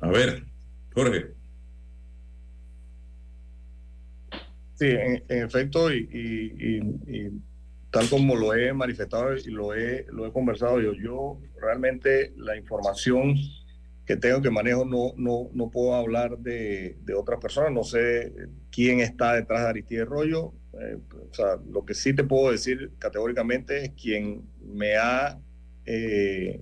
[0.00, 0.44] A ver,
[0.94, 1.34] Jorge.
[4.74, 7.32] Sí, en, efecto, y,
[7.90, 12.56] tal como lo he manifestado y lo he, lo he conversado yo, yo realmente la
[12.56, 13.36] información
[14.06, 18.32] que tengo que manejo, no, no, no puedo hablar de, de otras personas, no sé
[18.70, 20.52] quién está detrás de Aristide Rollo.
[20.80, 20.98] Eh,
[21.30, 25.40] o sea, lo que sí te puedo decir categóricamente es quien me ha
[25.86, 26.60] eh,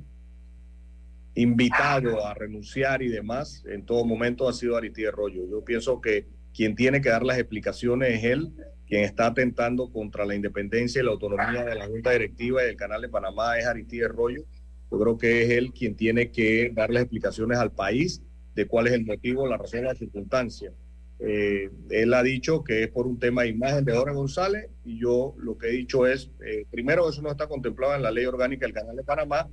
[1.35, 5.49] invitado a renunciar y demás en todo momento ha sido Aristide Rollo.
[5.49, 8.53] Yo pienso que quien tiene que dar las explicaciones es él,
[8.87, 12.77] quien está atentando contra la independencia y la autonomía de la Junta Directiva y del
[12.77, 14.45] Canal de Panamá es Aristide Rollo
[14.93, 18.23] yo creo que es él quien tiene que darle explicaciones al país
[18.55, 20.71] de cuál es el motivo, la razón, la circunstancia.
[21.19, 25.01] Eh, él ha dicho que es por un tema de imagen de Jorge González y
[25.01, 28.27] yo lo que he dicho es, eh, primero, eso no está contemplado en la ley
[28.27, 29.49] orgánica del Canal de Panamá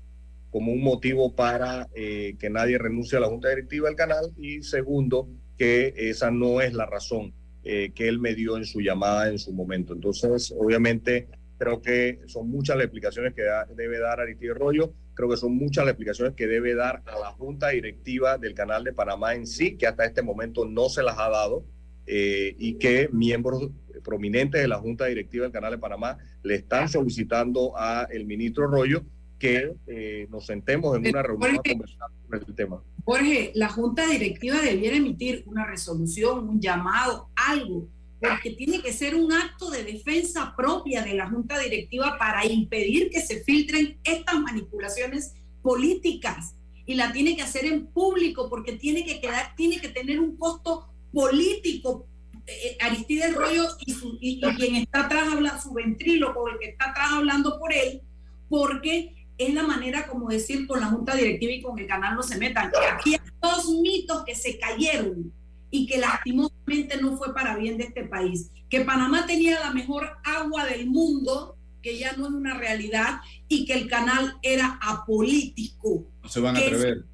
[0.49, 4.61] como un motivo para eh, que nadie renuncie a la Junta Directiva del canal y
[4.63, 9.37] segundo, que esa no es la razón que él me dio en su llamada en
[9.37, 9.93] su momento.
[9.93, 11.27] Entonces, obviamente,
[11.59, 13.43] creo que son muchas las explicaciones que
[13.75, 17.31] debe dar Aristide Rollo creo que son muchas las explicaciones que debe dar a la
[17.31, 21.19] Junta Directiva del Canal de Panamá en sí, que hasta este momento no se las
[21.19, 21.65] ha dado,
[22.07, 23.69] eh, y que miembros
[24.01, 28.67] prominentes de la Junta Directiva del Canal de Panamá le están solicitando a el ministro
[28.67, 29.03] Rollo
[29.37, 32.81] que eh, nos sentemos en una reunión a conversar sobre el tema.
[33.03, 37.89] Jorge, la Junta Directiva debiera emitir una resolución, un llamado, algo
[38.19, 43.09] porque tiene que ser un acto de defensa propia de la Junta Directiva para impedir
[43.09, 46.55] que se filtren estas manipulaciones políticas
[46.85, 50.37] y la tiene que hacer en público porque tiene que quedar, tiene que tener un
[50.37, 52.07] costo político.
[52.45, 57.59] Eh, Aristides Rollo y, quien está atrás habla su ventríloco, el que está atrás hablando
[57.59, 58.01] por él,
[58.49, 62.23] porque es la manera como decir con la Junta Directiva y con el canal no
[62.23, 62.71] se metan.
[62.91, 65.31] Aquí hay dos mitos que se cayeron
[65.71, 68.49] y que lastimosamente no fue para bien de este país.
[68.69, 73.65] Que Panamá tenía la mejor agua del mundo, que ya no es una realidad, y
[73.65, 76.05] que el canal era apolítico.
[76.21, 77.05] No se van a atrever.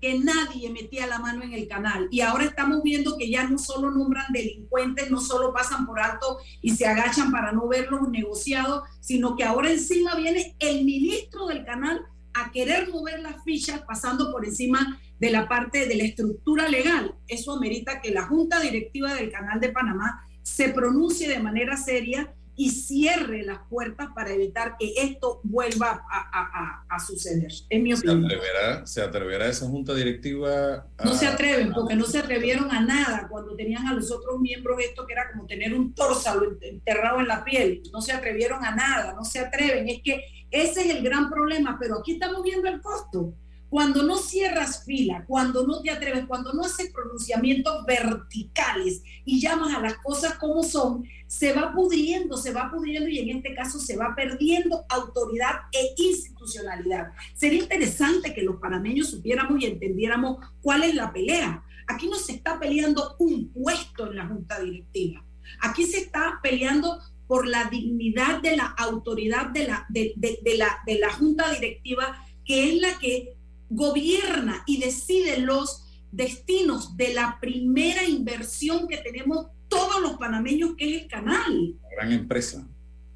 [0.00, 2.08] Que nadie metía la mano en el canal.
[2.10, 6.38] Y ahora estamos viendo que ya no solo nombran delincuentes, no solo pasan por alto
[6.60, 11.46] y se agachan para no ver los negociados, sino que ahora encima viene el ministro
[11.46, 12.04] del canal
[12.34, 17.14] a querer mover las fichas pasando por encima de la parte de la estructura legal.
[17.28, 22.34] Eso amerita que la Junta Directiva del Canal de Panamá se pronuncie de manera seria
[22.54, 27.50] y cierre las puertas para evitar que esto vuelva a, suceder.
[27.68, 28.20] Es mi opinión.
[28.20, 30.86] ¿Se atreverá, ¿Se atreverá esa junta directiva?
[31.02, 34.78] No se atreven, porque no se atrevieron a nada cuando tenían a los otros miembros
[34.80, 37.82] esto que era como tener un tórsalo enterrado en la piel.
[37.92, 39.88] No se atrevieron a nada, no se atreven.
[39.88, 40.22] Es que
[40.52, 43.34] ese es el gran problema, pero aquí estamos viendo el costo.
[43.70, 49.74] Cuando no cierras fila, cuando no te atreves, cuando no haces pronunciamientos verticales y llamas
[49.74, 53.78] a las cosas como son, se va pudriendo, se va pudriendo y en este caso
[53.78, 57.12] se va perdiendo autoridad e institucionalidad.
[57.34, 61.64] Sería interesante que los panameños supiéramos y entendiéramos cuál es la pelea.
[61.86, 65.24] Aquí no se está peleando un puesto en la junta directiva.
[65.62, 66.98] Aquí se está peleando
[67.32, 70.12] por la dignidad de la autoridad de la, de,
[70.54, 73.38] la, de la junta directiva, que es la que
[73.70, 80.94] gobierna y decide los destinos de la primera inversión que tenemos todos los panameños, que
[80.94, 81.74] es el canal.
[81.96, 82.68] Gran empresa.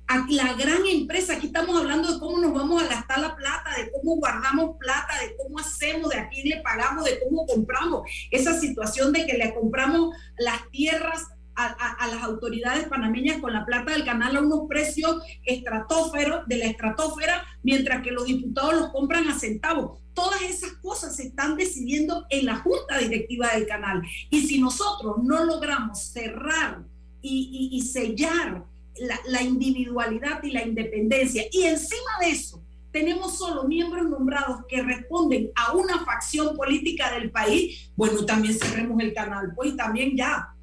[0.07, 3.71] A la gran empresa, aquí estamos hablando de cómo nos vamos a gastar la plata,
[3.77, 8.09] de cómo guardamos plata, de cómo hacemos, de a quién le pagamos, de cómo compramos.
[8.31, 13.93] Esa situación de que le compramos las tierras a, las autoridades panameñas con la plata
[13.93, 19.29] del canal a unos precios estratóferos de la estratosfera, mientras que los diputados los compran
[19.29, 19.99] a centavos.
[20.13, 24.03] Todas esas cosas se están decidiendo en la junta directiva del canal.
[24.31, 26.85] Y si nosotros no logramos cerrar
[27.23, 28.65] y, sellar
[28.99, 34.81] la, la individualidad y la independencia, y encima de eso, tenemos solo miembros nombrados que
[34.81, 40.56] responden a una facción política del país, bueno, también cerremos el canal, pues también ya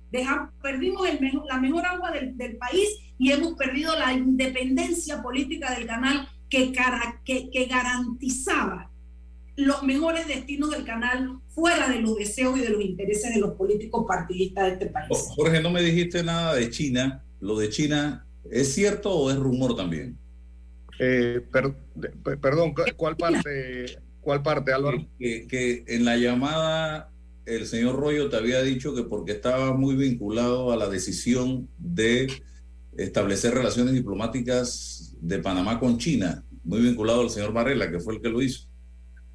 [0.62, 2.88] perdimos el mejor, la mejor agua del, país
[3.18, 6.72] y hemos perdido la independencia política del canal que,
[7.24, 8.92] que, que garantizaba
[9.56, 13.52] los mejores destinos del canal fuera de los deseos y de los intereses de los
[13.52, 15.10] políticos partidistas de este país.
[15.36, 17.24] Jorge, no me dijiste nada de China.
[17.40, 20.18] ¿Lo de China es cierto o es rumor también?
[21.00, 21.42] Eh,
[22.42, 25.06] perdón, ¿cuál parte, cuál parte Álvaro?
[25.20, 27.12] Que, que, en la llamada
[27.46, 32.32] el señor Rollo te había dicho que porque estaba muy vinculado a la decisión de
[32.98, 38.22] establecer relaciones diplomáticas de Panamá con China, muy vinculado al señor Varela, que fue el
[38.22, 38.68] que lo hizo.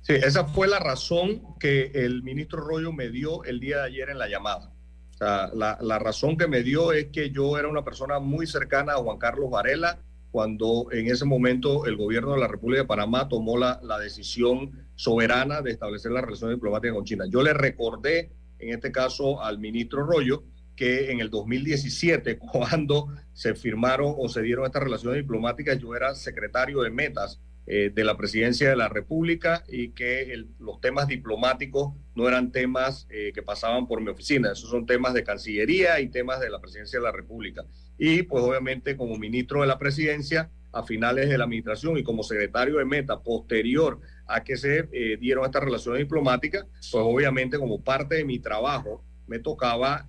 [0.00, 4.10] Sí, esa fue la razón que el ministro Rollo me dio el día de ayer
[4.10, 4.72] en la llamada.
[5.20, 8.98] La, la razón que me dio es que yo era una persona muy cercana a
[8.98, 9.98] Juan Carlos Varela,
[10.30, 14.87] cuando en ese momento el gobierno de la República de Panamá tomó la, la decisión
[14.98, 17.24] soberana de establecer la relación diplomática con China.
[17.30, 20.42] Yo le recordé, en este caso, al ministro Rollo,
[20.74, 26.16] que en el 2017, cuando se firmaron o se dieron estas relaciones diplomáticas, yo era
[26.16, 31.94] secretario de metas eh, de la presidencia de la República y que los temas diplomáticos
[32.16, 36.08] no eran temas eh, que pasaban por mi oficina, esos son temas de Cancillería y
[36.08, 37.64] temas de la presidencia de la República.
[37.96, 42.22] Y pues obviamente como ministro de la presidencia a finales de la administración y como
[42.22, 47.82] secretario de meta posterior a que se eh, dieron estas relaciones diplomáticas, pues obviamente como
[47.82, 50.06] parte de mi trabajo me tocaba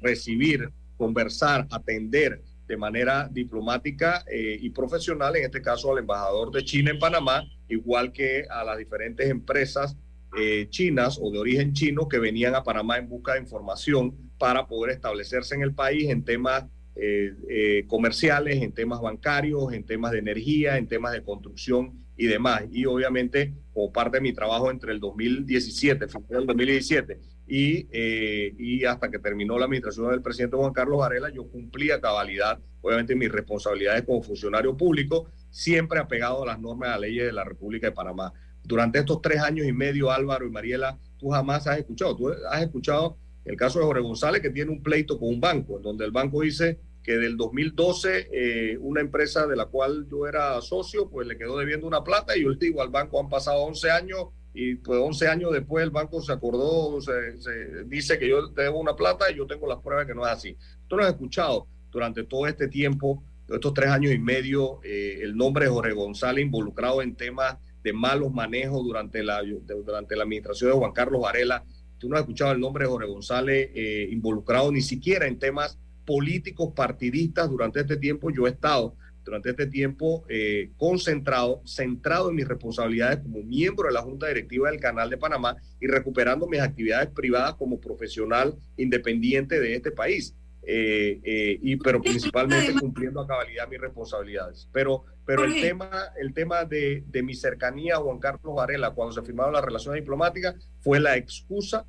[0.00, 6.64] recibir, conversar, atender de manera diplomática eh, y profesional, en este caso al embajador de
[6.64, 9.96] China en Panamá, igual que a las diferentes empresas
[10.36, 14.66] eh, chinas o de origen chino que venían a Panamá en busca de información para
[14.66, 16.64] poder establecerse en el país en temas
[16.96, 22.62] eh, comerciales, en temas bancarios, en temas de energía, en temas de construcción y demás.
[22.70, 28.54] Y obviamente, como parte de mi trabajo entre el 2017, final del 2017 y, eh,
[28.58, 33.14] y hasta que terminó la administración del presidente Juan Carlos Varela, yo cumplía cabalidad, obviamente,
[33.14, 37.32] mis responsabilidades como funcionario público, siempre apegado a las normas y a las leyes de
[37.32, 38.32] la República de Panamá.
[38.62, 42.62] Durante estos tres años y medio, Álvaro y Mariela, tú jamás has escuchado, tú has
[42.62, 46.10] escuchado el caso de Jorge González, que tiene un pleito con un banco, donde el
[46.10, 51.28] banco dice que del 2012 eh, una empresa de la cual yo era socio, pues
[51.28, 54.26] le quedó debiendo una plata y yo le digo al banco han pasado 11 años
[54.52, 58.96] y pues 11 años después el banco se acordó, se, dice que yo debo una
[58.96, 60.56] plata y yo tengo las pruebas que no es así.
[60.88, 65.36] Tú no has escuchado durante todo este tiempo, estos tres años y medio, eh, el
[65.36, 70.76] nombre Jorge González involucrado en temas de malos manejos durante la, durante la administración de
[70.76, 71.62] Juan Carlos Varela.
[71.98, 75.78] Tú no has escuchado el nombre de Jorge González eh, involucrado ni siquiera en temas
[76.06, 78.30] políticos partidistas durante este tiempo.
[78.30, 78.96] Yo he estado
[79.26, 84.70] durante este tiempo eh, concentrado, centrado en mis responsabilidades como miembro de la Junta Directiva
[84.70, 90.34] del Canal de Panamá y recuperando mis actividades privadas como profesional independiente de este país.
[90.68, 94.68] Eh, eh, y pero principalmente cumpliendo a cabalidad mis responsabilidades.
[94.72, 99.12] Pero, pero el tema, el tema de, de mi cercanía a Juan Carlos Varela cuando
[99.12, 101.84] se firmaron las relaciones diplomáticas fue la excusa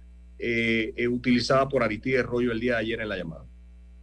[1.09, 3.45] utilizada por Aristide Rollo el día de ayer en la llamada.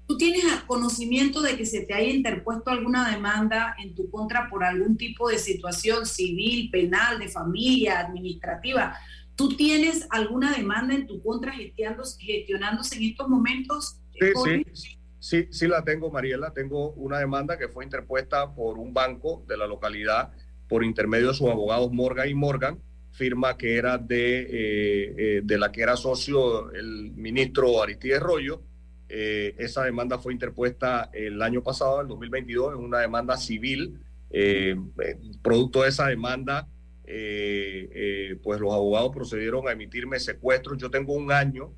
[0.06, 4.62] ¿Tú tienes conocimiento de que se te haya interpuesto alguna demanda en tu contra por
[4.62, 8.98] algún tipo de situación civil, penal, de familia, administrativa?
[9.34, 13.98] ¿Tú tienes alguna demanda en tu contra gestionándose en estos momentos?
[14.12, 16.52] Sí, sí, sí, sí la tengo, Mariela.
[16.52, 20.32] Tengo una demanda que fue interpuesta por un banco de la localidad
[20.68, 22.78] por intermedio de sus abogados Morgan y Morgan,
[23.10, 28.62] firma que era de, eh, eh, de la que era socio el ministro Aristides Rollo
[29.08, 34.00] eh, esa demanda fue interpuesta el año pasado, en 2022, en una demanda civil.
[34.30, 36.68] Eh, eh, producto de esa demanda,
[37.04, 40.78] pues los abogados procedieron a emitirme secuestros.
[40.78, 41.72] Yo tengo un año.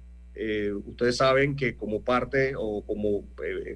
[0.87, 3.25] ustedes saben que como parte o como,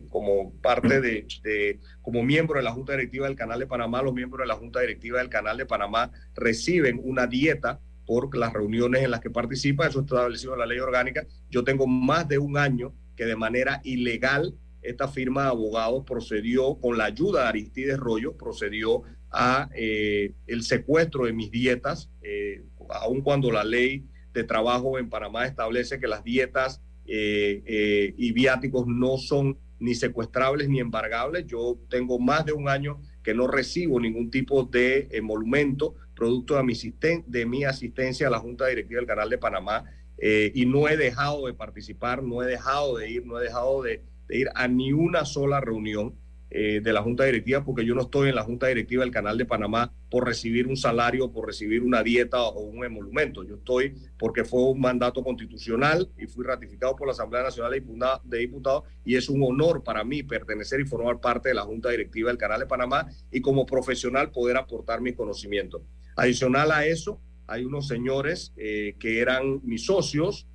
[0.09, 4.15] como parte de, de, como miembro de la Junta Directiva del Canal de Panamá, los
[4.15, 9.05] miembros de la Junta Directiva del Canal de Panamá reciben una dieta por las reuniones
[9.05, 11.27] en las que participa, eso está establecido en la ley orgánica.
[11.49, 16.77] Yo tengo más de un año que de manera ilegal esta firma de abogados procedió
[16.77, 22.65] con la ayuda de Aristides Rollo, procedió a eh, el secuestro de mis dietas, eh,
[22.89, 28.87] aun cuando la ley de trabajo en Panamá establece que las dietas eh, y viáticos
[28.87, 31.45] no son ni secuestrables ni embargables.
[31.47, 36.63] Yo tengo más de un año que no recibo ningún tipo de emolumento producto de
[36.63, 36.75] mi,
[37.27, 39.85] de mi asistencia a la Junta Directiva del Canal de Panamá
[40.21, 44.03] y no he dejado de participar, no he dejado de ir, no he dejado de
[44.29, 46.15] ir a ni una sola reunión
[46.53, 49.39] eh, de la Junta Directiva, porque yo no estoy en la Junta Directiva del Canal
[49.39, 53.45] de Panamá por recibir un salario, por recibir una dieta o un emolumento.
[53.45, 57.81] Yo estoy porque fue un mandato constitucional y fui ratificado por la Asamblea Nacional
[58.25, 61.91] de Diputados y es un honor para mí pertenecer y formar parte de la Junta
[61.91, 65.85] Directiva del Canal de Panamá y como profesional poder aportar mi conocimiento.
[66.17, 70.47] Adicional a eso, hay unos señores eh, que eran mis socios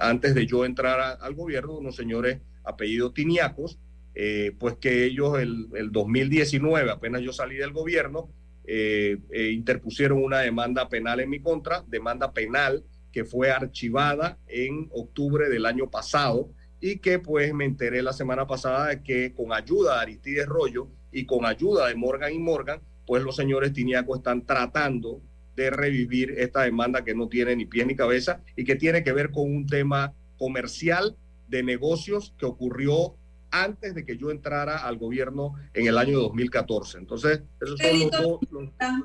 [0.00, 3.78] antes de yo entrar al gobierno, unos señores apellido Tiniacos,
[4.14, 8.28] eh, pues que ellos el, el, 2019, apenas yo salí del gobierno,
[8.64, 14.88] eh, eh, interpusieron una demanda penal en mi contra, demanda penal que fue archivada en
[14.92, 16.50] octubre del año pasado
[16.80, 20.88] y que pues me enteré la semana pasada de que con ayuda de Aristides Rollo
[21.10, 25.20] y con ayuda de Morgan y Morgan, pues los señores Tiniacos están tratando
[25.56, 29.12] de revivir esta demanda que no tiene ni pie ni cabeza y que tiene que
[29.12, 31.16] ver con un tema comercial
[31.48, 33.16] de negocios que ocurrió
[33.50, 36.98] antes de que yo entrara al gobierno en el año 2014.
[36.98, 38.40] Entonces, esos ¿Qué, delito,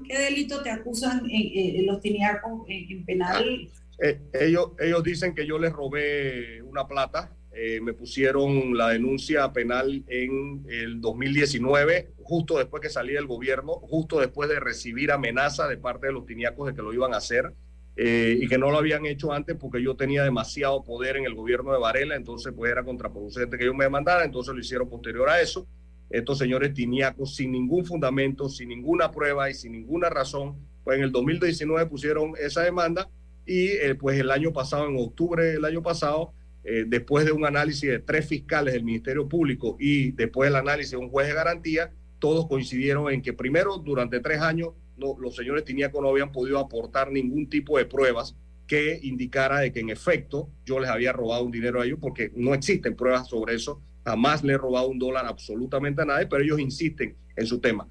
[0.07, 3.43] ¿qué delito te acusan en, los tiniacos en, penal?
[3.43, 7.34] Ah, eh, ellos, ellos dicen que yo les robé una plata.
[7.57, 13.75] Eh, me pusieron la denuncia penal en el 2019, justo después que salí del gobierno,
[13.75, 17.17] justo después de recibir amenaza de parte de los tiniacos de que lo iban a
[17.17, 17.53] hacer.
[17.97, 21.33] Eh, y que no lo habían hecho antes porque yo tenía demasiado poder en el
[21.33, 25.29] gobierno de Varela, entonces pues era contraproducente que yo me demandara, entonces lo hicieron posterior
[25.29, 25.65] a eso.
[26.09, 31.05] Estos señores tiniacos, sin ningún fundamento, sin ninguna prueba y sin ninguna razón, pues en
[31.05, 33.09] el 2019 pusieron esa demanda
[33.45, 36.33] y eh, pues el año pasado, en octubre del año pasado,
[36.67, 40.91] eh, después de un análisis de tres fiscales del Ministerio Público y después del análisis
[40.91, 45.63] de un juez de garantía, todos coincidieron en que primero, durante tres años, los señores
[45.63, 48.35] Tiniaco no habían podido aportar ningún tipo de pruebas
[48.65, 52.31] que indicara de que en efecto yo les había robado un dinero a ellos, porque
[52.35, 53.81] no existen pruebas sobre eso.
[54.03, 57.87] Jamás le he robado un dólar absolutamente a nadie, pero ellos insisten en su tema.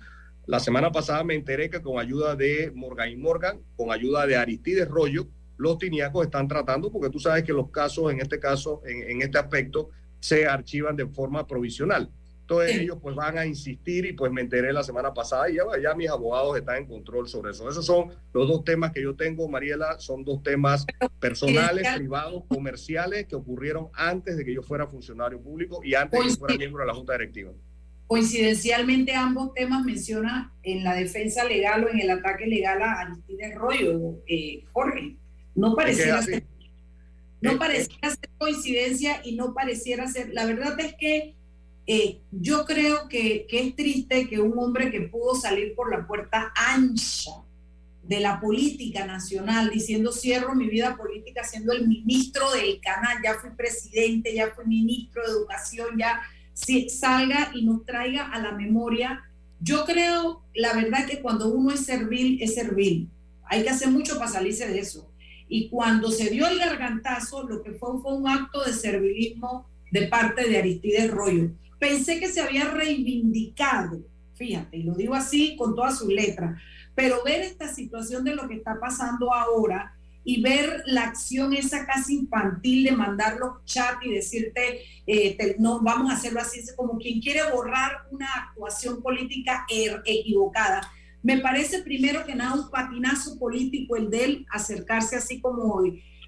[0.46, 4.36] La semana pasada me enteré que con ayuda de Morgan y Morgan, con ayuda de
[4.36, 8.82] Aristides Rollo, los tiniacos están tratando, porque tú sabes que los casos, en este caso,
[8.86, 9.90] en, en este aspecto,
[10.20, 12.10] se archivan de forma provisional.
[12.44, 15.62] Entonces ellos pues van a insistir y pues me enteré la semana pasada y ya,
[15.82, 17.70] ya mis abogados están en control sobre eso.
[17.70, 20.84] Esos son los dos temas que yo tengo, Mariela, son dos temas
[21.20, 26.26] personales, privados, comerciales que ocurrieron antes de que yo fuera funcionario público y antes de
[26.26, 27.50] que fuera miembro de la Junta Directiva.
[28.06, 33.54] Coincidencialmente ambos temas mencionan en la defensa legal o en el ataque legal a Aristides
[33.54, 35.16] Rollo, eh, Jorge.
[35.54, 36.44] No pareciera ser,
[37.40, 41.34] no pareciera ser coincidencia y no pareciera ser, la verdad es que
[41.86, 46.52] eh, yo creo que, es triste que un hombre que pudo salir por la puerta
[46.56, 47.32] ancha
[48.02, 53.34] de la política nacional, diciendo cierro mi vida política siendo el ministro del canal, ya
[53.34, 58.52] fui presidente, ya fui ministro de educación, ya si, salga y nos traiga a la
[58.52, 59.22] memoria.
[59.60, 63.10] Yo creo, la verdad, que cuando uno es servil, es servil.
[63.44, 65.10] Hay que hacer mucho para salirse de eso.
[65.48, 70.08] Y cuando se dio el gargantazo, lo que fue fue un acto de servilismo de
[70.08, 71.50] parte de Aristides Rollo
[71.84, 74.00] pensé que se había reivindicado,
[74.34, 76.58] fíjate, y lo digo así con todas sus letras,
[76.94, 81.84] pero ver esta situación de lo que está pasando ahora y ver la acción esa
[81.84, 86.96] casi infantil de mandar los chats y decirte, eh, no, vamos a hacerlo así, como
[86.96, 90.90] quien quiere borrar una actuación política er, equivocada.
[91.24, 95.82] Me parece primero que nada un patinazo político el de él acercarse así como,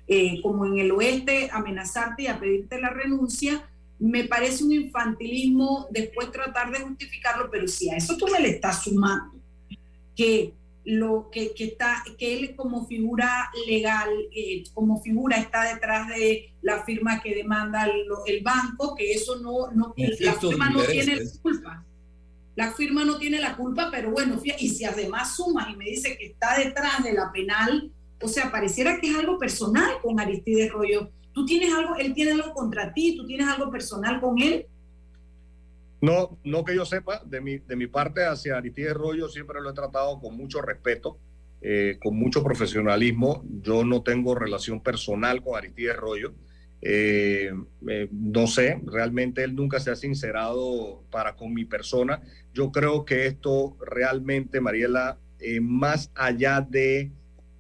[0.09, 3.69] eh, como en el oeste, amenazarte y a pedirte la renuncia.
[3.99, 8.49] Me parece un infantilismo después tratar de justificarlo, pero si a eso tú me le
[8.49, 9.39] estás sumando
[10.17, 10.55] que
[10.87, 16.85] lo que, está que él como figura legal eh, como figura está detrás de la
[16.85, 17.87] firma que demanda
[18.27, 21.86] el, banco que eso no, no la firma no tiene la culpa
[22.57, 26.19] la firma no tiene la culpa pero bueno y si además sumas y me dice
[26.19, 30.73] que está detrás de la penal o sea pareciera que es algo personal con Aristides
[30.73, 33.15] Rollo ¿Tú tienes algo, él tiene algo contra ti?
[33.15, 34.67] ¿Tú tienes algo personal con él?
[36.01, 39.69] No, no que yo sepa, de mi, de mi parte hacia Aristides Rollo siempre lo
[39.69, 41.19] he tratado con mucho respeto.
[41.61, 43.45] eh, con mucho profesionalismo.
[43.61, 46.33] Yo no tengo relación personal con Aristides Rollo.
[46.83, 47.53] Eh,
[47.89, 52.23] eh, no sé, realmente él nunca se ha sincerado para con mi persona.
[52.53, 55.19] Yo creo que esto realmente, Mariela,
[55.61, 57.11] más allá de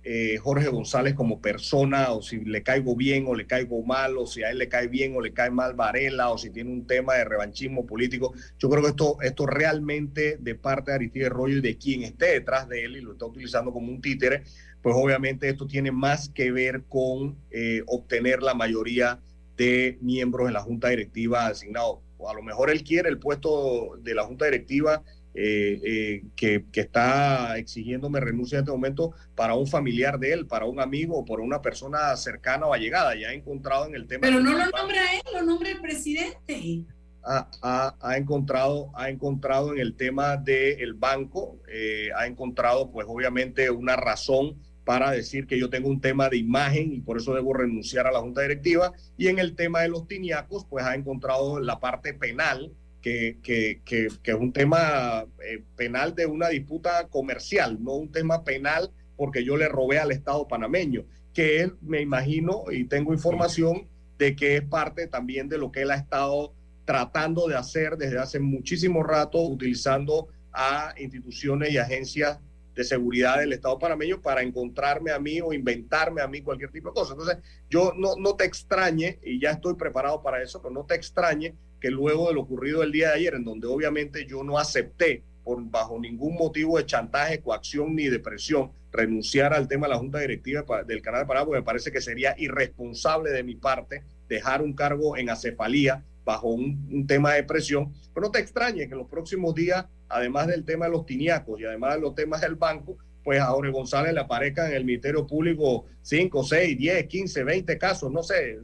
[0.08, 4.24] eh, Jorge González como persona, o si le caigo bien o le caigo mal, o
[4.24, 6.86] si a él le cae bien o le cae mal Varela, o si tiene un
[6.86, 8.32] tema de revanchismo político.
[8.56, 12.26] Yo creo que esto, esto realmente de parte de Aristide Rollo y de quien esté
[12.26, 14.44] detrás de él y lo está utilizando como un títere,
[14.86, 19.18] pues obviamente esto tiene más que ver con eh, obtener la mayoría
[19.56, 21.98] de miembros en la junta directiva asignados.
[22.18, 25.02] O a lo mejor él quiere el puesto de la junta directiva
[25.34, 30.66] eh, eh, que, está exigiéndome renuncia en este momento para un familiar de él, para
[30.66, 33.16] un amigo o por una persona cercana o allegada.
[33.16, 34.20] Ya ha encontrado en el tema.
[34.20, 36.84] Pero no lo nombra él, lo nombra el presidente.
[37.24, 43.96] Ha, encontrado, ha encontrado en el tema del banco, eh, ha encontrado pues obviamente una
[43.96, 44.56] razón
[44.86, 48.12] para decir que yo tengo un tema de imagen y por eso debo renunciar a
[48.12, 48.92] la junta directiva.
[49.18, 52.72] Y en el tema de los tiniacos, pues ha encontrado la parte penal
[53.02, 59.44] que, es un tema eh, penal de una disputa comercial, no un tema penal porque
[59.44, 64.56] yo le robé al Estado panameño, que él, me imagino y tengo información de que
[64.56, 69.02] es parte también de lo que él ha estado tratando de hacer desde hace muchísimo
[69.02, 72.38] rato, utilizando a instituciones y agencias
[72.76, 76.90] de seguridad del Estado panameño para encontrarme a mí o inventarme a mí cualquier tipo
[76.90, 77.14] de cosa.
[77.14, 80.94] Entonces, yo no, no te extrañe, y ya estoy preparado para eso, pero no te
[80.94, 84.58] extrañe que luego de lo ocurrido el día de ayer, en donde obviamente yo no
[84.58, 89.92] acepté por bajo ningún motivo de chantaje, coacción ni de presión renunciar al tema de
[89.92, 93.54] la Junta Directiva del Canal de Panamá, porque me parece que sería irresponsable de mi
[93.54, 97.92] parte dejar un cargo en acefalía bajo un, tema de presión.
[98.12, 101.60] Pero no te extrañe que en los próximos días, además del tema de los tiniacos
[101.60, 104.84] y además de los temas del banco, pues a Jorge González le aparezcan en el
[104.84, 108.58] Ministerio Público 5, 6, 10, 15, 20 casos, no sé,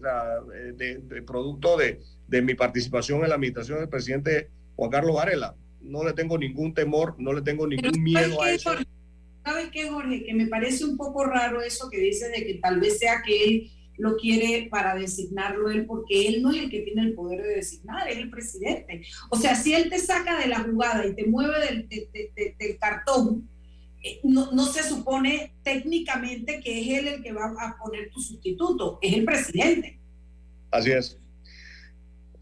[0.76, 5.54] de producto de, de mi participación en la administración del presidente Juan Carlos Varela.
[5.80, 8.70] No le tengo ningún temor, no le tengo ningún miedo a eso.
[9.44, 10.24] ¿Sabes qué, Jorge?
[10.24, 13.44] Que me parece un poco raro eso que dice de que tal vez sea que
[13.44, 17.42] él lo quiere para designarlo él, porque él no es el que tiene el poder
[17.42, 19.02] de designar, es el presidente.
[19.30, 23.48] O sea, si él te saca de la jugada y te mueve del, cartón,
[24.02, 28.20] eh, no, no, se supone técnicamente que es él el que va a poner tu
[28.20, 29.98] sustituto, es el presidente.
[30.70, 31.18] Así es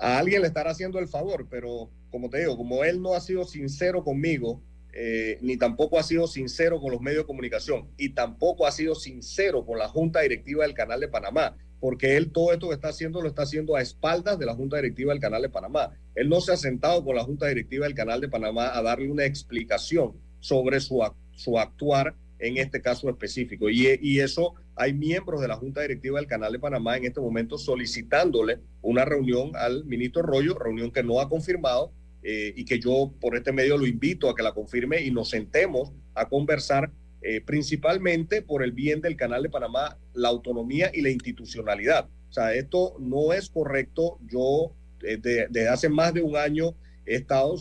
[0.01, 3.21] a alguien le estará haciendo el favor, pero como te digo, como él no ha
[3.21, 8.11] sido sincero conmigo, eh, ni tampoco ha sido sincero con los medios de comunicación, y
[8.11, 12.53] tampoco ha sido sincero con la Junta Directiva del Canal de Panamá, porque él todo
[12.53, 15.43] esto que está haciendo lo está haciendo a espaldas de la Junta Directiva del Canal
[15.43, 15.93] de Panamá.
[16.15, 19.11] Él no se ha sentado con la Junta Directiva del Canal de Panamá a darle
[19.11, 23.69] una explicación sobre su, su actuar en este caso específico.
[23.71, 27.59] Y, eso hay miembros de la Junta Directiva del Canal de Panamá en este momento
[27.59, 31.93] solicitándole una reunión al ministro Rollo, reunión que no ha confirmado
[32.23, 35.31] eh, y que yo por este medio lo invito a que la confirme y nos
[35.31, 36.91] sentemos a conversar
[37.23, 42.09] eh, principalmente por el bien del Canal de Panamá, la autonomía y la institucionalidad.
[42.29, 44.19] O sea, esto no es correcto.
[44.27, 46.75] Yo eh, desde hace más de un año
[47.07, 47.57] he estado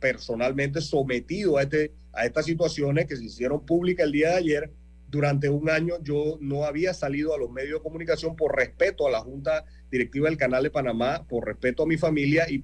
[0.00, 4.72] personalmente sometido a este a estas situaciones que se hicieron públicas el día de ayer.
[5.08, 9.10] Durante un año yo no había salido a los medios de comunicación por respeto a
[9.10, 12.58] la Junta Directiva del Canal de Panamá, por respeto a mi familia y,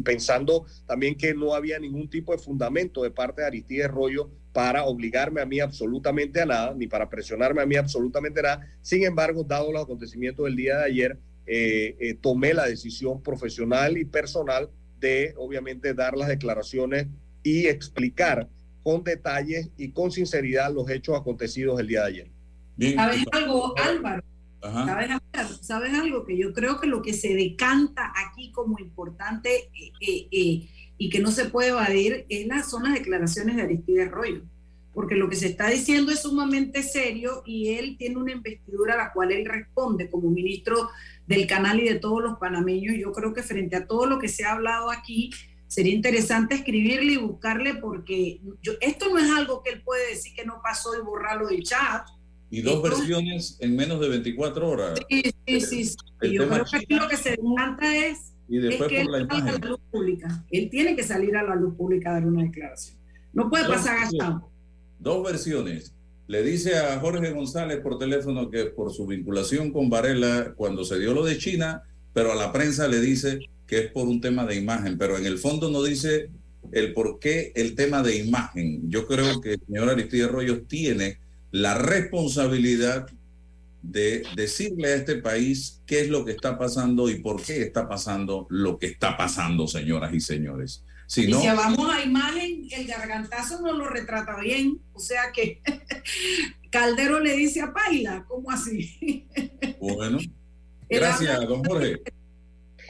[0.00, 4.84] pensando también que no había ningún tipo de fundamento de parte de Aristides Rollo para
[4.84, 8.66] obligarme a mí absolutamente a nada, ni para presionarme a mí absolutamente nada.
[8.82, 13.98] Sin embargo, dado los acontecimientos del día de ayer, eh, eh, tomé la decisión profesional
[13.98, 17.06] y personal de, obviamente, dar las declaraciones
[17.42, 18.48] y explicar
[18.82, 22.30] con detalles y con sinceridad los hechos acontecidos el día de ayer.
[22.96, 24.22] ¿Sabes algo, Álvaro?
[25.60, 26.24] ¿Sabes, algo?
[26.24, 31.10] Que yo creo que lo que se decanta aquí como importante eh, eh, eh, y
[31.10, 34.42] que no se puede evadir es las, son las declaraciones de Aristides Rollo.
[34.92, 38.98] Porque lo que se está diciendo es sumamente serio y él tiene una investidura a
[38.98, 40.88] la cual él responde como ministro
[41.26, 42.96] del canal y de todos los panameños.
[42.96, 45.30] Yo creo que frente a todo lo que se ha hablado aquí,
[45.66, 50.32] sería interesante escribirle y buscarle porque yo, esto no es algo que él puede decir
[50.32, 52.06] que no pasó y borrarlo del chat.
[52.54, 55.00] Y dos versiones en menos de 24 horas.
[55.08, 55.96] Sí, sí, sí.
[56.32, 59.50] yo creo que aquí lo que se demanda es, y después que por él salga
[59.50, 60.44] a la luz pública.
[60.52, 62.96] Él tiene que salir a la luz pública a dar una declaración.
[63.32, 64.50] No puede pasar gastado.
[65.00, 65.92] Dos versiones.
[66.28, 71.00] Le dice a Jorge González por teléfono que por su vinculación con Varela, cuando se
[71.00, 71.82] dio lo de China,
[72.12, 75.26] pero a la prensa le dice que es por un tema de imagen, pero en
[75.26, 76.30] el fondo no dice
[76.70, 78.88] el por qué el tema de imagen.
[78.88, 81.18] Yo creo que el señor Aristide Rollos tiene
[81.54, 83.06] la responsabilidad
[83.80, 87.88] de decirle a este país qué es lo que está pasando y por qué está
[87.88, 90.84] pasando lo que está pasando, señoras y señores.
[91.06, 94.80] Si y no, si vamos a imagen, el gargantazo no lo retrata bien.
[94.94, 95.60] O sea que
[96.72, 99.28] Caldero le dice a Paila, ¿cómo así?
[99.78, 100.18] bueno.
[100.90, 102.02] Gracias, don Jorge.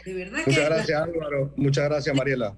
[0.06, 1.52] De verdad Muchas que gracias, Álvaro.
[1.56, 2.56] Muchas gracias, Mariela.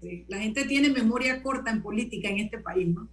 [0.00, 3.08] la, la gente tiene memoria corta en política en este país, ¿no?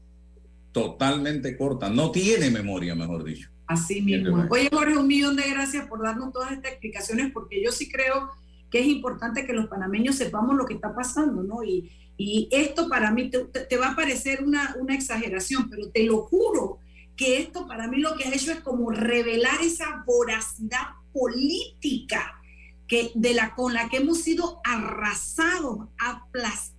[0.72, 1.90] Totalmente corta.
[1.90, 3.50] No tiene memoria, mejor dicho.
[3.68, 4.46] Así mismo.
[4.50, 8.30] Oye, Jorge, un millón de gracias por darnos todas estas explicaciones, porque yo sí creo
[8.70, 11.64] que es importante que los panameños sepamos lo que está pasando, ¿no?
[11.64, 16.04] Y, y esto para mí te, te va a parecer una, una exageración, pero te
[16.04, 16.80] lo juro
[17.16, 22.42] que esto para mí lo que ha hecho es como revelar esa voracidad política
[22.88, 26.71] que de la con la que hemos sido arrasados, aplastados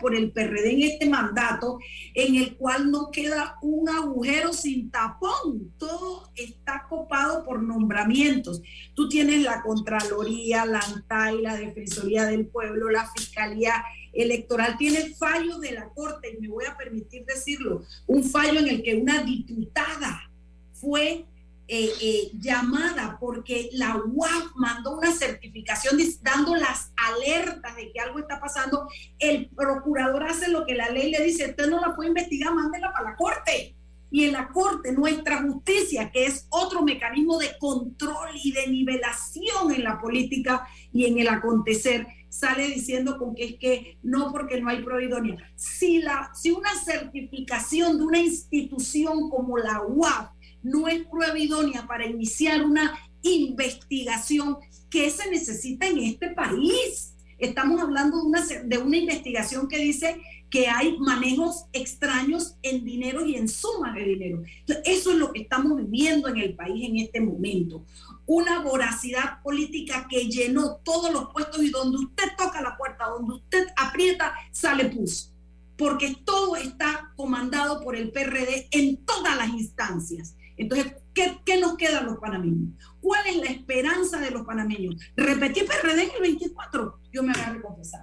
[0.00, 1.78] por el PRD en este mandato,
[2.14, 5.72] en el cual no queda un agujero sin tapón.
[5.78, 8.62] Todo está copado por nombramientos.
[8.94, 14.76] Tú tienes la Contraloría, la ANTAI, la Defensoría del Pueblo, la Fiscalía Electoral.
[14.78, 18.82] Tiene fallos de la Corte, y me voy a permitir decirlo, un fallo en el
[18.82, 20.30] que una diputada
[20.72, 21.26] fue
[21.72, 28.18] eh, eh, llamada porque la UAF mandó una certificación dando las alertas de que algo
[28.18, 28.88] está pasando,
[29.20, 32.92] el procurador hace lo que la ley le dice, usted no la puede investigar, mándela
[32.92, 33.76] para la corte.
[34.10, 39.72] Y en la corte, nuestra justicia, que es otro mecanismo de control y de nivelación
[39.72, 44.60] en la política y en el acontecer, sale diciendo con que es que no porque
[44.60, 45.36] no hay prohidonia.
[45.54, 46.02] Si,
[46.34, 50.30] si una certificación de una institución como la UAF
[50.62, 54.58] no es prueba idónea para iniciar una investigación
[54.88, 57.14] que se necesita en este país.
[57.38, 63.24] Estamos hablando de una, de una investigación que dice que hay manejos extraños en dinero
[63.24, 64.42] y en sumas de dinero.
[64.84, 67.84] Eso es lo que estamos viviendo en el país en este momento.
[68.26, 73.34] Una voracidad política que llenó todos los puestos y donde usted toca la puerta, donde
[73.34, 75.32] usted aprieta, sale pus.
[75.76, 80.34] Porque todo está comandado por el PRD en todas las instancias.
[80.60, 82.74] Entonces, ¿qué, ¿qué, nos queda a los panameños?
[83.00, 84.94] ¿Cuál es la esperanza de los panameños?
[85.16, 87.00] ¿Repetir PRD en el 24?
[87.10, 88.02] Yo me voy a confesar.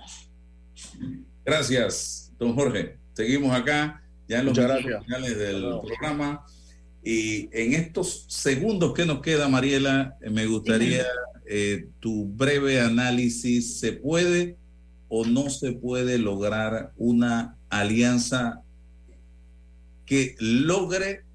[1.45, 2.97] Gracias, don Jorge.
[3.13, 6.43] Seguimos acá, ya en los finales del programa.
[7.03, 11.05] Y en estos segundos que nos queda, Mariela, me gustaría
[11.45, 13.79] eh, tu breve análisis.
[13.79, 14.57] ¿Se puede
[15.09, 18.63] o no se puede lograr una alianza
[20.07, 21.26] que logre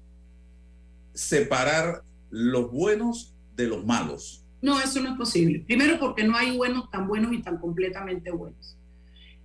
[1.13, 4.43] separar los buenos de los malos.
[4.61, 5.59] No, eso no es posible.
[5.59, 8.77] Primero porque no hay buenos tan buenos y tan completamente buenos.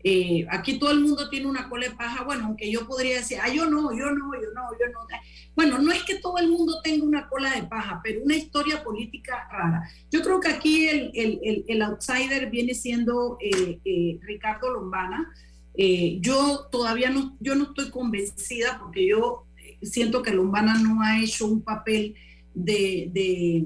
[0.05, 3.39] Eh, aquí todo el mundo tiene una cola de paja, bueno, aunque yo podría decir,
[3.43, 5.01] ah, yo no, yo no, yo no, yo no.
[5.57, 8.85] Bueno, no es que todo el mundo tenga una cola de paja, pero una historia
[8.85, 9.91] política rara.
[10.11, 15.35] Yo creo que aquí el, el, el, outsider viene siendo eh, eh, Ricardo Lombana.
[16.21, 19.47] yo todavía no, yo no estoy convencida porque yo
[19.83, 22.14] siento que Lombana no ha hecho un papel
[22.55, 23.64] de, de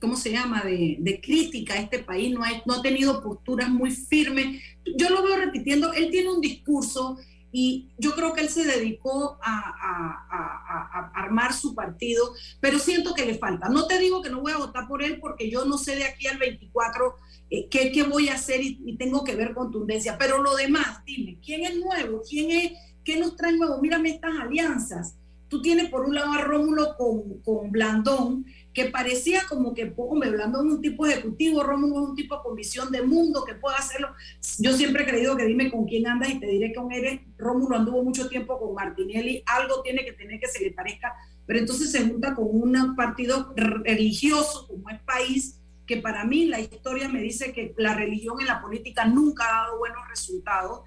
[0.00, 3.68] ¿cómo se llama?, de, de, crítica a este país, no ha, no ha tenido posturas
[3.68, 4.62] muy firmes.
[4.96, 7.18] Yo lo veo repitiendo, él tiene un discurso
[7.52, 13.12] y yo creo que él se dedicó a, a, a, armar su partido, pero siento
[13.14, 13.68] que le falta.
[13.68, 16.04] No te digo que no voy a votar por él porque yo no sé de
[16.04, 17.16] aquí al 24
[17.50, 21.04] eh, qué, qué, voy a hacer y, y, tengo que ver contundencia, pero lo demás,
[21.04, 22.22] dime, ¿quién es nuevo?
[22.28, 22.72] ¿Quién es,
[23.04, 23.80] ¿Qué nos trae nuevo?
[23.82, 25.16] Mírame estas alianzas
[25.50, 30.30] tú tienes por un lado a Rómulo con, con Blandón, que parecía como que, hombre,
[30.30, 33.76] Blandón es un tipo ejecutivo, Rómulo es un tipo con visión de mundo que puede
[33.76, 34.14] hacerlo.
[34.60, 37.20] Yo siempre he creído que dime con quién andas y te diré con eres.
[37.36, 41.12] Rómulo anduvo mucho tiempo con Martinelli, algo tiene que tener que se le parezca,
[41.46, 46.60] pero entonces se junta con un partido religioso como es país, que para mí la
[46.60, 50.82] historia me dice que la religión en la política nunca ha dado buenos resultados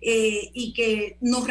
[0.00, 1.44] eh, y que nos,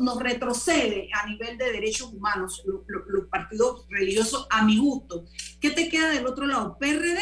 [0.00, 5.24] nos, retrocede a nivel de derechos humanos, los, partidos religiosos, a mi gusto.
[5.60, 6.76] ¿Qué te queda del otro lado?
[6.78, 7.20] PRD.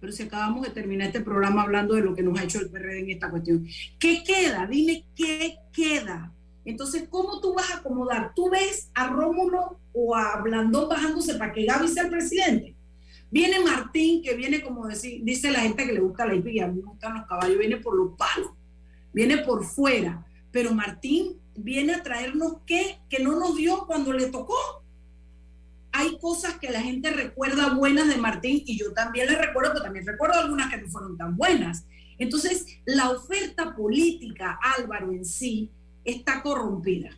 [0.00, 2.70] Pero si acabamos de terminar este programa hablando de lo que nos ha hecho el
[2.70, 3.66] PRD en esta cuestión.
[3.98, 4.66] ¿Qué queda?
[4.66, 6.32] Dime qué queda.
[6.64, 8.32] Entonces, ¿cómo tú vas a acomodar?
[8.34, 12.74] ¿Tú ves a Rómulo o a Blandón bajándose para que Gaby sea el presidente?
[13.30, 16.68] Viene Martín, que viene como decir, dice la gente que le gusta la hipia, a
[16.68, 18.52] mí me gustan los caballos, viene por los palos
[19.16, 24.26] viene por fuera, pero Martín viene a traernos qué que no nos dio cuando le
[24.26, 24.54] tocó.
[25.90, 29.84] Hay cosas que la gente recuerda buenas de Martín y yo también le recuerdo, pero
[29.84, 31.86] también recuerdo algunas que no fueron tan buenas.
[32.18, 35.70] Entonces, la oferta política, Álvaro, en sí,
[36.04, 37.08] está corrompida.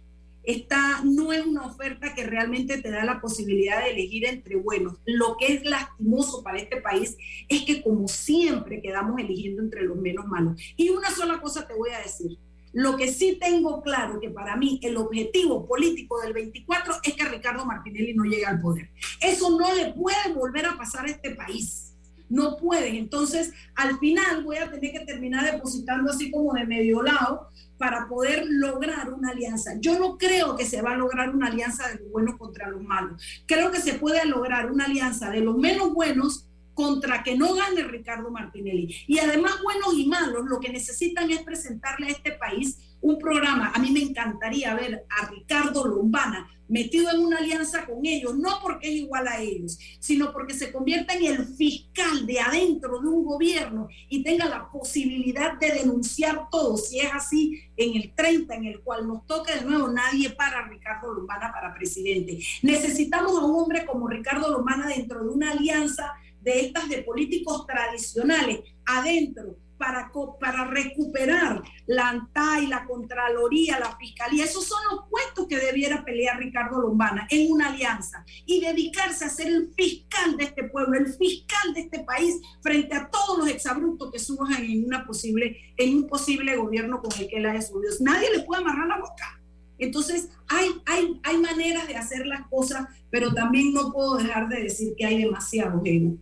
[0.48, 4.94] Esta no es una oferta que realmente te da la posibilidad de elegir entre buenos.
[5.04, 7.18] Lo que es lastimoso para este país
[7.50, 10.58] es que como siempre quedamos eligiendo entre los menos malos.
[10.74, 12.38] Y una sola cosa te voy a decir.
[12.72, 17.24] Lo que sí tengo claro que para mí el objetivo político del 24 es que
[17.26, 18.88] Ricardo Martinelli no llegue al poder.
[19.20, 21.87] Eso no le puede volver a pasar a este país.
[22.28, 22.98] No puede.
[22.98, 27.48] Entonces, al final voy a tener que terminar depositando así como de medio lado
[27.78, 29.72] para poder lograr una alianza.
[29.80, 32.82] Yo no creo que se va a lograr una alianza de los buenos contra los
[32.82, 33.22] malos.
[33.46, 37.82] Creo que se puede lograr una alianza de los menos buenos contra que no gane
[37.82, 38.94] Ricardo Martinelli.
[39.08, 43.72] Y además, buenos y malos, lo que necesitan es presentarle a este país un programa.
[43.74, 48.60] A mí me encantaría ver a Ricardo Lombana metido en una alianza con ellos, no
[48.62, 53.08] porque es igual a ellos, sino porque se convierta en el fiscal de adentro de
[53.08, 56.76] un gobierno y tenga la posibilidad de denunciar todo.
[56.76, 60.68] Si es así, en el 30, en el cual nos toca de nuevo, nadie para
[60.68, 62.38] Ricardo Lombana para presidente.
[62.62, 67.66] Necesitamos a un hombre como Ricardo Lombana dentro de una alianza de estas de políticos
[67.66, 74.44] tradicionales adentro para, recuperar la ANTAI, la Contraloría, la Fiscalía.
[74.44, 79.28] Esos son los puestos que debiera pelear Ricardo Lombana en una alianza y dedicarse a
[79.30, 83.48] ser el fiscal de este pueblo, el fiscal de este país frente a todos los
[83.48, 87.62] exabruptos que surjan en, una posible, en un posible gobierno con el que él haya
[87.62, 87.94] subido.
[88.00, 89.40] Nadie le puede amarrar la boca.
[89.78, 95.06] Entonces, hay maneras de hacer las cosas, pero también no puedo dejar de decir que
[95.06, 96.18] hay demasiados egos,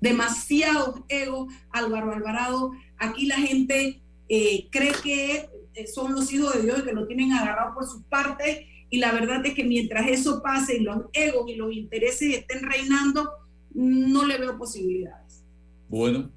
[0.00, 2.72] demasiado ego, Álvaro Alvarado.
[2.98, 7.06] Aquí la gente eh, cree que eh, son los hijos de Dios y que lo
[7.06, 8.60] tienen agarrado por sus partes.
[8.88, 12.62] Y la verdad es que mientras eso pase y los egos y los intereses estén
[12.62, 13.30] reinando,
[13.74, 15.44] no le veo posibilidades.
[15.88, 16.30] Bueno,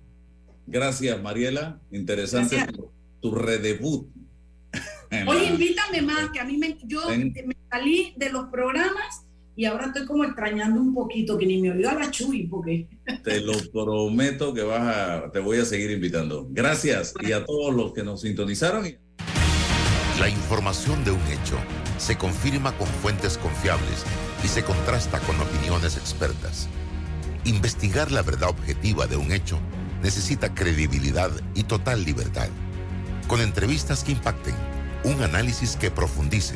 [0.66, 1.80] gracias Mariela.
[1.92, 2.58] Interesante
[3.22, 4.10] Tu, redebut.
[5.28, 9.29] Oye, invítame más, que a mí me, yo me salí de los programas
[9.60, 12.88] y ahora estoy como extrañando un poquito que ni me olvidó a la Chuy porque
[13.26, 16.48] te lo prometo que vas a te voy a seguir invitando.
[16.50, 18.86] Gracias y a todos los que nos sintonizaron.
[20.18, 21.58] La información de un hecho
[21.98, 24.06] se confirma con fuentes confiables
[24.46, 26.70] y se contrasta con opiniones expertas.
[27.44, 29.60] Investigar la verdad objetiva de un hecho
[30.02, 32.48] necesita credibilidad y total libertad.
[33.28, 34.56] Con entrevistas que impacten,
[35.04, 36.56] un análisis que profundice